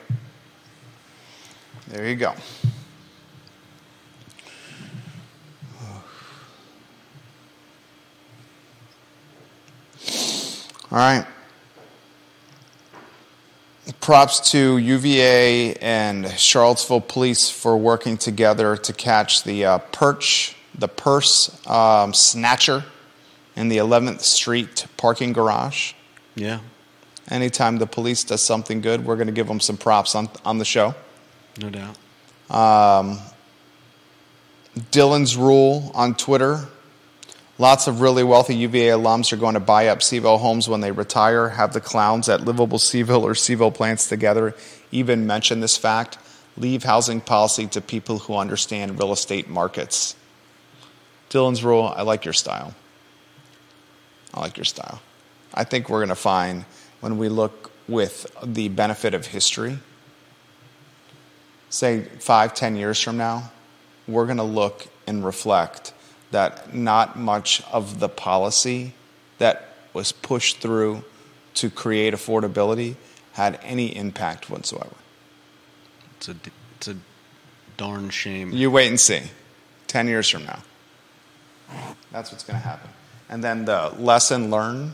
There 1.86 2.06
you 2.06 2.16
go. 2.16 2.34
All 10.90 10.96
right. 10.98 11.26
Props 14.09 14.53
to 14.53 14.79
UVA 14.79 15.75
and 15.75 16.31
Charlottesville 16.31 17.03
Police 17.03 17.51
for 17.51 17.77
working 17.77 18.16
together 18.16 18.75
to 18.75 18.94
catch 18.94 19.44
the 19.44 19.66
uh, 19.66 19.79
perch, 19.92 20.57
the 20.75 20.88
purse 20.88 21.51
um, 21.66 22.14
snatcher 22.14 22.87
in 23.55 23.68
the 23.68 23.77
11th 23.77 24.23
Street 24.23 24.87
parking 24.97 25.35
garage. 25.35 25.92
Yeah. 26.35 26.61
Anytime 27.29 27.77
the 27.77 27.87
police 27.87 28.25
does 28.25 28.42
something 28.42 28.81
good, 28.81 29.05
we're 29.05 29.16
going 29.16 29.27
to 29.27 29.33
give 29.35 29.47
them 29.47 29.61
some 29.61 29.77
props 29.77 30.14
on, 30.14 30.31
on 30.42 30.57
the 30.57 30.64
show. 30.64 30.94
No 31.61 31.68
doubt. 31.68 31.99
Um, 32.51 33.18
Dillon's 34.90 35.37
Rule 35.37 35.92
on 35.94 36.14
Twitter. 36.14 36.66
Lots 37.61 37.88
of 37.88 38.00
really 38.00 38.23
wealthy 38.23 38.54
UVA 38.54 38.90
alums 38.90 39.33
are 39.33 39.37
going 39.37 39.54
to 39.54 39.61
buy 39.61 39.88
up 39.88 39.98
CVille 39.98 40.38
homes 40.38 40.69
when 40.69 40.81
they 40.81 40.92
retire, 40.92 41.48
have 41.48 41.73
the 41.73 41.81
clowns 41.81 42.29
at 42.29 42.42
Livable 42.42 42.79
CVille 42.79 43.23
or 43.23 43.33
CVille 43.33 43.75
Plans 43.75 44.06
Together 44.06 44.54
even 44.92 45.27
mention 45.27 45.59
this 45.59 45.77
fact. 45.77 46.19
Leave 46.56 46.85
housing 46.85 47.21
policy 47.21 47.67
to 47.67 47.81
people 47.81 48.21
who 48.21 48.37
understand 48.37 49.00
real 49.00 49.13
estate 49.13 49.48
markets. 49.48 50.15
Dillon's 51.31 51.65
Rule, 51.65 51.92
I 51.96 52.02
like 52.02 52.25
your 52.25 52.33
style. 52.33 52.75
I 54.33 54.40
like 54.40 54.56
your 54.56 54.65
style. 54.65 55.02
I 55.52 55.65
think 55.65 55.88
we're 55.88 55.98
going 55.98 56.09
to 56.11 56.15
find 56.15 56.65
when 57.00 57.19
we 57.19 57.29
look 57.29 57.73
with 57.88 58.27
the 58.42 58.69
benefit 58.69 59.15
of 59.15 59.27
history, 59.27 59.79
say 61.71 62.02
five, 62.02 62.54
ten 62.54 62.77
years 62.77 63.00
from 63.00 63.17
now, 63.17 63.50
we're 64.06 64.27
going 64.27 64.38
to 64.38 64.44
look 64.44 64.87
and 65.09 65.25
reflect 65.25 65.92
that 66.31 66.74
not 66.74 67.18
much 67.18 67.62
of 67.72 68.00
the 68.00 68.08
policy 68.08 68.94
that 69.38 69.74
was 69.92 70.12
pushed 70.12 70.58
through 70.58 71.04
to 71.54 71.70
create 71.70 72.14
affordability 72.14 72.96
had 73.33 73.58
any 73.62 73.96
impact 73.96 74.50
whatsoever. 74.50 74.94
It's 76.16 76.29
a, 76.29 76.37
it's 76.76 76.88
a 76.88 76.96
darn 77.76 78.10
shame. 78.10 78.52
You 78.52 78.70
wait 78.70 78.88
and 78.88 79.00
see. 79.00 79.22
10 79.87 80.06
years 80.06 80.29
from 80.29 80.44
now. 80.44 80.62
That's 82.12 82.31
what's 82.31 82.44
going 82.44 82.58
to 82.60 82.66
happen. 82.66 82.90
And 83.29 83.42
then 83.42 83.64
the 83.64 83.94
lesson 83.98 84.50
learned, 84.50 84.92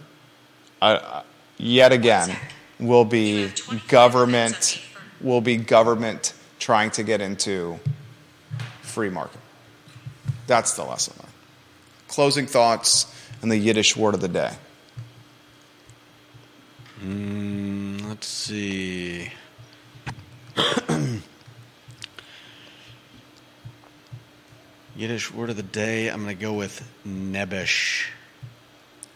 uh, 0.81 1.23
yet 1.57 1.93
again, 1.93 2.37
will 2.79 3.05
be 3.05 3.51
government 3.89 4.81
will 5.21 5.41
be 5.41 5.57
government 5.57 6.35
trying 6.59 6.91
to 6.91 7.03
get 7.03 7.21
into 7.21 7.79
free 8.83 9.09
market. 9.09 9.41
That's 10.47 10.75
the 10.75 10.85
lesson 10.85 11.15
learned. 11.19 11.33
Closing 12.09 12.47
thoughts 12.47 13.07
and 13.43 13.51
the 13.51 13.57
Yiddish 13.57 13.97
word 13.97 14.15
of 14.15 14.21
the 14.21 14.29
day. 14.29 14.53
Mm, 17.03 18.09
let's 18.09 18.27
see. 18.27 19.31
Yiddish 24.97 25.33
word 25.33 25.51
of 25.51 25.57
the 25.57 25.63
day. 25.63 26.09
I'm 26.09 26.23
going 26.23 26.37
to 26.37 26.41
go 26.41 26.53
with 26.53 26.89
nebbish. 27.07 28.07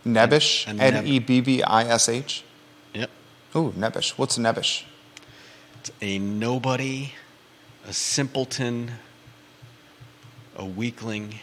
Nebbish? 0.04 0.66
And 0.66 0.80
N 0.80 1.06
E 1.06 1.18
B 1.18 1.40
B 1.40 1.62
I 1.62 1.84
S 1.84 2.08
H? 2.08 2.42
Yep. 2.94 3.10
Ooh, 3.56 3.72
nebbish. 3.76 4.10
What's 4.18 4.38
nebbish? 4.38 4.84
It's 5.80 5.92
a 6.02 6.18
nobody, 6.18 7.12
a 7.86 7.92
simpleton, 7.92 8.92
a 10.58 10.64
weakling. 10.64 11.36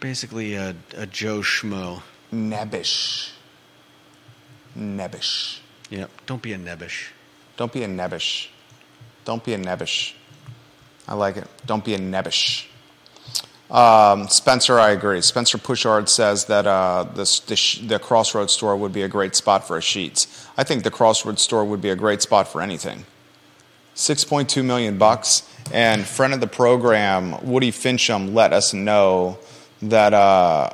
Basically, 0.00 0.54
a, 0.54 0.74
a 0.96 1.06
Joe 1.06 1.40
Schmo. 1.40 2.02
Nebbish. 2.32 3.32
Nebbish. 4.78 5.58
Yep. 5.90 6.10
Don't 6.26 6.42
be 6.42 6.52
a 6.52 6.58
nebbish. 6.58 7.10
Don't 7.56 7.72
be 7.72 7.82
a 7.82 7.88
nebbish. 7.88 8.48
Don't 9.24 9.44
be 9.44 9.52
a 9.54 9.58
nebbish. 9.58 10.14
I 11.06 11.14
like 11.14 11.36
it. 11.36 11.48
Don't 11.66 11.84
be 11.84 11.94
a 11.94 11.98
nebbish. 11.98 12.66
Um, 13.70 14.28
Spencer, 14.28 14.78
I 14.78 14.90
agree. 14.90 15.20
Spencer 15.20 15.58
Pushard 15.58 16.08
says 16.08 16.46
that 16.46 16.66
uh, 16.66 17.04
the, 17.04 17.24
the, 17.46 17.86
the 17.86 17.98
Crossroads 17.98 18.52
store 18.52 18.76
would 18.76 18.92
be 18.92 19.02
a 19.02 19.08
great 19.08 19.34
spot 19.34 19.66
for 19.66 19.76
a 19.76 19.80
Sheetz. 19.80 20.48
I 20.56 20.64
think 20.64 20.84
the 20.84 20.90
Crossroads 20.90 21.42
store 21.42 21.64
would 21.64 21.80
be 21.80 21.90
a 21.90 21.96
great 21.96 22.22
spot 22.22 22.46
for 22.46 22.60
anything. 22.60 23.04
6.2 23.96 24.64
million 24.64 24.98
bucks. 24.98 25.48
And 25.72 26.04
friend 26.04 26.34
of 26.34 26.40
the 26.40 26.46
program, 26.46 27.44
Woody 27.44 27.72
Fincham, 27.72 28.34
let 28.34 28.52
us 28.52 28.74
know 28.74 29.38
that 29.82 30.12
uh, 30.12 30.70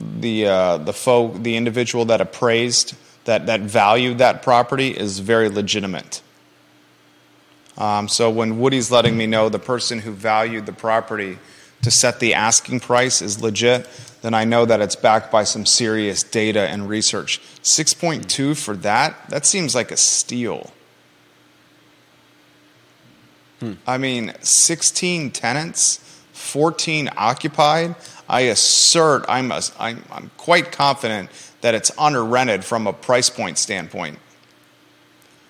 the 0.00 0.46
uh, 0.46 0.78
the 0.78 0.92
folk, 0.92 1.42
the 1.42 1.56
individual 1.56 2.04
that 2.06 2.20
appraised 2.20 2.94
that 3.24 3.46
that 3.46 3.60
valued 3.60 4.18
that 4.18 4.42
property 4.42 4.88
is 4.88 5.18
very 5.18 5.48
legitimate. 5.48 6.22
Um, 7.76 8.08
so 8.08 8.28
when 8.30 8.58
Woody's 8.58 8.90
letting 8.90 9.16
me 9.16 9.26
know 9.26 9.48
the 9.48 9.58
person 9.58 10.00
who 10.00 10.12
valued 10.12 10.66
the 10.66 10.72
property 10.72 11.38
to 11.82 11.90
set 11.90 12.18
the 12.18 12.34
asking 12.34 12.80
price 12.80 13.22
is 13.22 13.40
legit, 13.40 13.88
then 14.22 14.34
I 14.34 14.44
know 14.44 14.64
that 14.64 14.80
it's 14.80 14.96
backed 14.96 15.30
by 15.30 15.44
some 15.44 15.64
serious 15.64 16.24
data 16.24 16.60
and 16.68 16.88
research. 16.88 17.40
6.2 17.62 18.60
for 18.60 18.74
that, 18.78 19.30
that 19.30 19.46
seems 19.46 19.76
like 19.76 19.92
a 19.92 19.96
steal. 19.96 20.72
Hmm. 23.60 23.72
I 23.86 23.98
mean, 23.98 24.32
16 24.40 25.30
tenants, 25.32 25.98
14 26.32 27.10
occupied. 27.16 27.96
I 28.28 28.42
assert, 28.42 29.24
I'm, 29.28 29.50
a, 29.50 29.62
I'm, 29.78 30.04
I'm 30.10 30.30
quite 30.36 30.70
confident 30.70 31.30
that 31.60 31.74
it's 31.74 31.90
under 31.98 32.24
rented 32.24 32.64
from 32.64 32.86
a 32.86 32.92
price 32.92 33.30
point 33.30 33.58
standpoint. 33.58 34.18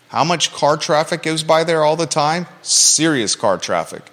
How 0.09 0.25
much 0.25 0.53
car 0.53 0.77
traffic 0.77 1.23
goes 1.23 1.43
by 1.43 1.65
there 1.65 1.85
all 1.85 1.97
the 1.97 2.07
time? 2.07 2.47
Serious 2.63 3.37
car 3.37 3.59
traffic. 3.59 4.11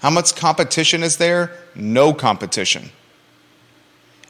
How 0.00 0.10
much 0.10 0.34
competition 0.34 1.02
is 1.02 1.18
there? 1.18 1.52
No 1.74 2.12
competition. 2.12 2.90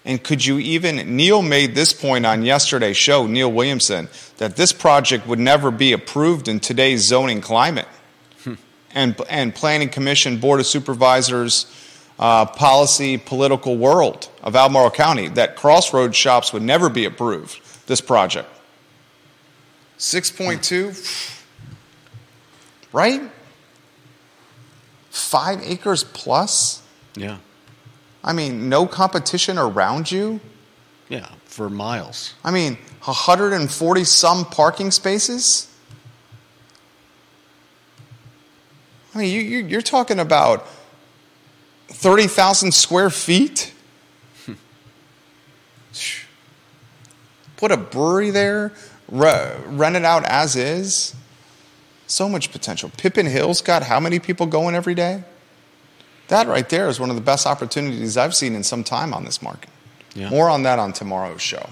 And 0.05 0.23
could 0.23 0.45
you 0.45 0.59
even, 0.59 1.17
Neil 1.17 1.43
made 1.43 1.75
this 1.75 1.93
point 1.93 2.27
on 2.27 2.43
yesterday's 2.43 2.97
show, 2.97 3.27
Neil 3.27 3.53
Williamson, 3.53 4.09
that 4.39 4.57
this 4.57 4.73
project 4.73 5.27
would 5.27 5.39
never 5.39 5.71
be 5.71 5.93
approved 5.93 6.49
in 6.49 6.59
today's 6.59 7.07
zoning 7.07 7.41
climate. 7.41 7.89
And, 8.93 9.21
and 9.29 9.55
Planning 9.55 9.89
Commission, 9.89 10.39
Board 10.39 10.61
of 10.61 10.67
Supervisors, 10.67 11.67
uh, 12.19 12.45
policy, 12.45 13.17
political 13.17 13.77
world 13.77 14.29
of 14.43 14.55
Albemarle 14.55 14.91
County, 14.91 15.29
that 15.29 15.57
Crossroads 15.57 16.17
shops 16.17 16.53
would 16.53 16.63
never 16.63 16.89
be 16.89 17.05
approved, 17.05 17.61
this 17.87 18.01
project. 18.01 18.49
6.2, 19.99 21.39
right? 22.93 23.23
Five 25.11 25.61
acres 25.63 26.05
plus? 26.05 26.83
Yeah. 27.15 27.39
I 28.23 28.33
mean, 28.33 28.69
no 28.69 28.87
competition 28.87 29.59
around 29.59 30.11
you? 30.11 30.41
Yeah, 31.09 31.29
for 31.45 31.69
miles. 31.71 32.35
I 32.45 32.51
mean, 32.51 32.75
140 33.05 34.05
some 34.05 34.45
parking 34.45 34.91
spaces? 34.91 35.70
I 39.15 39.19
mean, 39.19 39.35
you, 39.35 39.41
you, 39.41 39.67
you're 39.67 39.83
talking 39.83 40.19
about 40.19 40.67
30,000 41.89 42.73
square 42.73 43.11
feet? 43.11 43.73
Put 47.57 47.73
a 47.73 47.77
brewery 47.77 48.31
there, 48.31 48.73
rent 49.09 49.97
it 49.97 50.05
out 50.05 50.25
as 50.25 50.57
is. 50.57 51.15
So 52.07 52.29
much 52.29 52.51
potential. 52.53 52.91
Pippin 52.97 53.27
Hill's 53.27 53.61
got 53.61 53.83
how 53.83 54.01
many 54.01 54.19
people 54.19 54.47
going 54.47 54.75
every 54.75 54.95
day? 54.95 55.23
That 56.29 56.47
right 56.47 56.69
there 56.69 56.89
is 56.89 56.99
one 56.99 57.11
of 57.11 57.17
the 57.17 57.23
best 57.23 57.47
opportunities 57.47 58.17
I've 58.17 58.35
seen 58.35 58.55
in 58.55 58.63
some 58.63 58.83
time 58.85 59.13
on 59.13 59.25
this 59.25 59.43
market. 59.43 59.71
Yeah. 60.15 60.31
More 60.31 60.49
on 60.49 60.63
that 60.63 60.79
on 60.79 60.93
tomorrow's 60.93 61.43
show. 61.43 61.69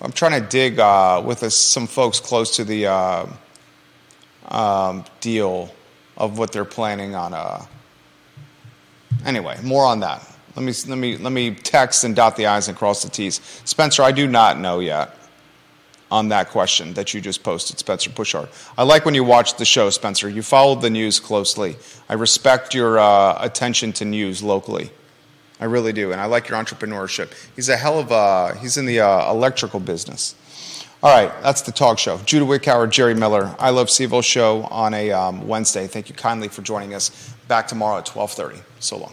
I'm 0.00 0.12
trying 0.12 0.40
to 0.40 0.46
dig 0.46 0.78
uh, 0.78 1.22
with 1.24 1.50
some 1.52 1.86
folks 1.86 2.20
close 2.20 2.56
to 2.56 2.64
the 2.64 2.86
uh, 2.86 3.26
um, 4.48 5.04
deal 5.20 5.70
of 6.22 6.38
what 6.38 6.52
they're 6.52 6.64
planning 6.64 7.14
on. 7.14 7.34
Uh... 7.34 7.66
Anyway, 9.26 9.58
more 9.62 9.84
on 9.84 10.00
that. 10.00 10.26
Let 10.56 10.64
me 10.64 10.72
let 10.88 10.98
me 10.98 11.16
let 11.16 11.32
me 11.32 11.54
text 11.54 12.04
and 12.04 12.16
dot 12.16 12.36
the 12.36 12.46
i's 12.46 12.68
and 12.68 12.76
cross 12.76 13.02
the 13.02 13.10
t's. 13.10 13.40
Spencer, 13.64 14.02
I 14.02 14.12
do 14.12 14.26
not 14.26 14.58
know 14.58 14.80
yet 14.80 15.18
on 16.10 16.28
that 16.28 16.50
question 16.50 16.92
that 16.92 17.14
you 17.14 17.22
just 17.22 17.42
posted, 17.42 17.78
Spencer 17.78 18.10
Pushard. 18.10 18.48
I 18.76 18.82
like 18.82 19.06
when 19.06 19.14
you 19.14 19.24
watch 19.24 19.56
the 19.56 19.64
show, 19.64 19.88
Spencer. 19.88 20.28
You 20.28 20.42
followed 20.42 20.82
the 20.82 20.90
news 20.90 21.18
closely. 21.18 21.76
I 22.08 22.14
respect 22.14 22.74
your 22.74 22.98
uh, 22.98 23.38
attention 23.40 23.94
to 23.94 24.04
news 24.04 24.42
locally. 24.42 24.90
I 25.58 25.64
really 25.64 25.94
do, 25.94 26.12
and 26.12 26.20
I 26.20 26.26
like 26.26 26.50
your 26.50 26.58
entrepreneurship. 26.58 27.32
He's 27.56 27.70
a 27.70 27.76
hell 27.76 27.98
of 27.98 28.10
a, 28.10 28.58
he's 28.58 28.76
in 28.76 28.84
the 28.84 29.00
uh, 29.00 29.30
electrical 29.30 29.80
business. 29.80 30.34
All 31.04 31.10
right, 31.12 31.42
that's 31.42 31.62
the 31.62 31.72
talk 31.72 31.98
show. 31.98 32.18
Judah 32.18 32.44
Witkower, 32.44 32.88
Jerry 32.88 33.14
Miller, 33.14 33.56
I 33.58 33.70
Love 33.70 33.88
CVille 33.88 34.22
show 34.22 34.62
on 34.70 34.94
a 34.94 35.10
um, 35.10 35.48
Wednesday. 35.48 35.88
Thank 35.88 36.08
you 36.08 36.14
kindly 36.14 36.46
for 36.46 36.62
joining 36.62 36.94
us. 36.94 37.34
Back 37.48 37.66
tomorrow 37.66 37.98
at 37.98 38.06
12:30. 38.06 38.62
So 38.78 38.98
long. 38.98 39.12